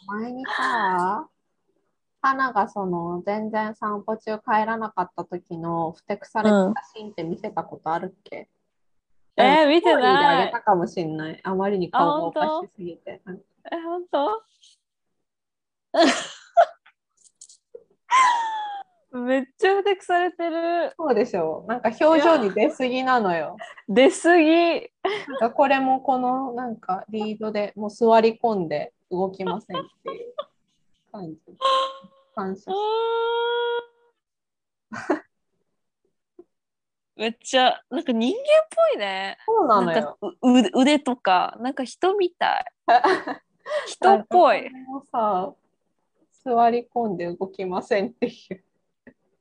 [0.07, 1.29] 前にさ、
[2.23, 8.49] 花がその全然散歩中帰らなかった時のふてくされた写真って見せたことあるっけ、
[9.37, 10.47] えー見てない。
[10.47, 11.41] げたかもしんない。
[11.43, 13.23] あまりに顔がおかしすぎて。
[13.27, 14.43] え、本当？
[19.13, 20.93] めっちゃふてくされてる。
[20.97, 23.57] そうでしょなんか表情に出すぎなのよ。
[23.89, 24.45] 出すぎ。
[24.45, 30.35] なんかこれもこのなんかリードでもう座り込んで動きませんっていう
[31.11, 31.41] 感じ。
[32.35, 32.71] 感謝
[37.17, 38.45] めっちゃなんか人間っ
[38.93, 39.37] ぽいね。
[39.45, 40.19] そうなのよ。
[40.21, 42.65] う腕腕とかなんか人みたい。
[43.87, 44.71] 人っぽい。
[44.71, 45.53] もうさ、
[46.43, 48.65] 座り込んで動きませんっていう。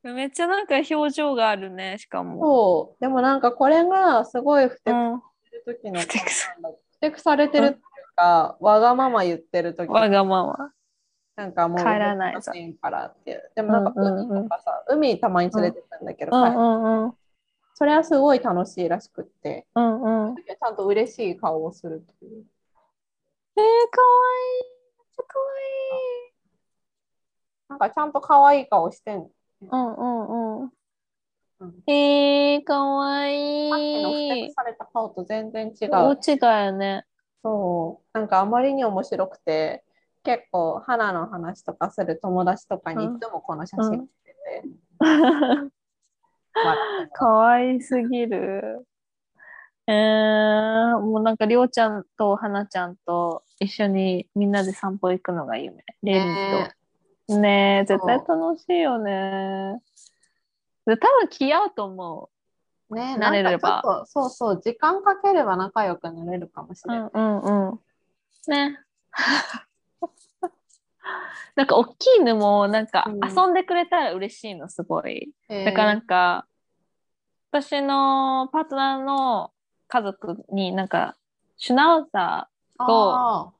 [0.13, 1.97] めっちゃなんか表情があるね。
[1.97, 2.41] しかも。
[2.41, 3.01] そう。
[3.01, 5.15] でもなんかこれがすごいふてくさうん。
[5.15, 7.81] れてる時のふてくさなんだふてくされてるっていう
[8.15, 10.73] か、わがまま言ってる時わがまま。
[11.39, 12.35] なんかもう帰らない
[12.81, 13.51] からっていう。
[13.55, 17.13] でもなんかうんうんうん海とかさ、海たまに連れてったんだけど、うんはいうんうん。
[17.75, 20.35] それはすごい楽しいらしくって、うんうん。
[20.35, 22.43] ちゃんと嬉しい顔をするという。
[23.55, 24.67] えー、かわいい。
[24.97, 25.45] めっちゃかわ
[27.69, 29.29] なんかちゃんと可愛い顔してん。
[29.61, 30.71] うんうんうん。
[31.61, 34.53] うんえー、かわいさっきのふていく。
[34.55, 35.89] された顔と全然違う。
[35.91, 37.05] 大違いよね。
[37.41, 38.17] そう。
[38.17, 39.85] なんかあまりに面白くて、
[40.23, 44.63] 結構花の話とかする友達とかにいつもこの写真見てて、
[47.13, 48.85] かわいすぎる。
[49.87, 55.83] えー、もうなんかりょうちゃんとはなちゃんと一緒にみんなで散歩行くのが夢。
[56.03, 56.19] レ
[57.27, 57.35] と。
[57.35, 59.81] ねえ、絶対楽しいよね。
[60.85, 62.29] で多分気合うと思
[62.91, 66.91] ね慣れればそうそう、時間かければ仲良くなれるかもしう。
[66.91, 67.09] れない。
[67.13, 67.79] うんうんうん。
[68.47, 68.79] ね。
[71.55, 75.33] なんか大きい犬もなんかうん遊んでくれたら嬉しいのすごい。
[75.49, 76.45] えーだからなんか、
[77.51, 79.51] 私のパートナーの
[79.87, 81.15] 家族になんか、
[81.57, 83.51] シュナウザーあ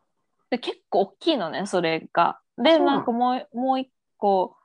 [0.50, 2.40] で結構大きいのね、それが。
[2.58, 4.56] で、なんかもうもう一個、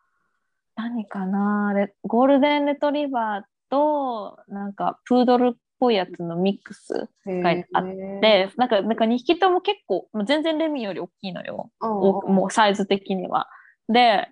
[0.77, 11.71] 何かなレゴールデンレトリバーと、なんかプードルっぽいやつのミックスーがあっへーで、なんか、なんか2匹とも結構、もう全然レミより大きいのよ。
[11.81, 13.49] もうサイズ的には。
[13.89, 14.29] で、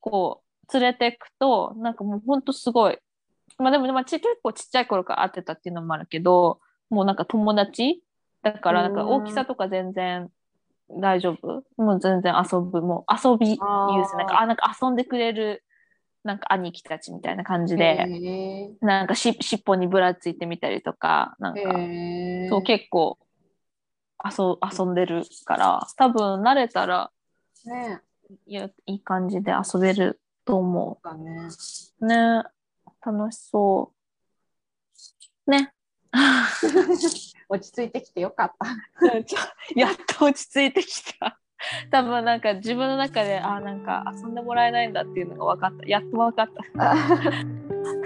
[0.00, 2.98] こう、連れてくと、なんかもうほんとすごい。
[3.58, 8.02] まあでも、まあ、ち結構ちっちゃい頃から会ってたっていうのもあるけど、もうなんか友達
[8.42, 10.30] だから、なんか大きさとか全然
[10.90, 11.64] 大丈夫。
[11.76, 12.80] もう全然遊ぶ。
[12.80, 14.16] もう遊び優あー先。
[14.16, 15.62] なんか、あ、なんか遊んでくれる、
[16.24, 22.48] なんか兄貴たちみたいな感じで、へなんかし尻尾にぶらついてみたりとか、なんか、ーへー。
[22.48, 23.18] そう結構
[24.24, 27.10] 遊遊んでるから多分慣れたら
[27.64, 28.00] ね。
[28.46, 31.48] いやいい感じで遊べると思だね。
[32.00, 32.42] うね。
[33.04, 33.92] 楽しそ
[35.46, 35.50] う。
[35.50, 35.72] ね。
[37.48, 38.66] 落ち着いてきてよかった。
[39.74, 41.40] やっと落ち着いてきた
[41.90, 45.86] 多分なんか自分の中であなんか遊んでもらえないんだっていうのが分かった。
[45.86, 46.94] やっと分かった。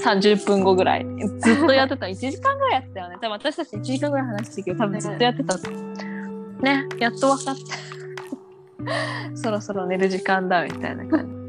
[0.10, 1.06] 30分後ぐらい。
[1.40, 2.06] ずっとやってた。
[2.06, 3.16] 1時間ぐらいやってたよね。
[3.20, 5.56] 多分私たち1時間ぐらい話してるけど多分ずっとやってた。
[6.60, 7.92] ねやっと分かった。
[9.36, 11.41] そろそろ寝る時間だみたいな感じ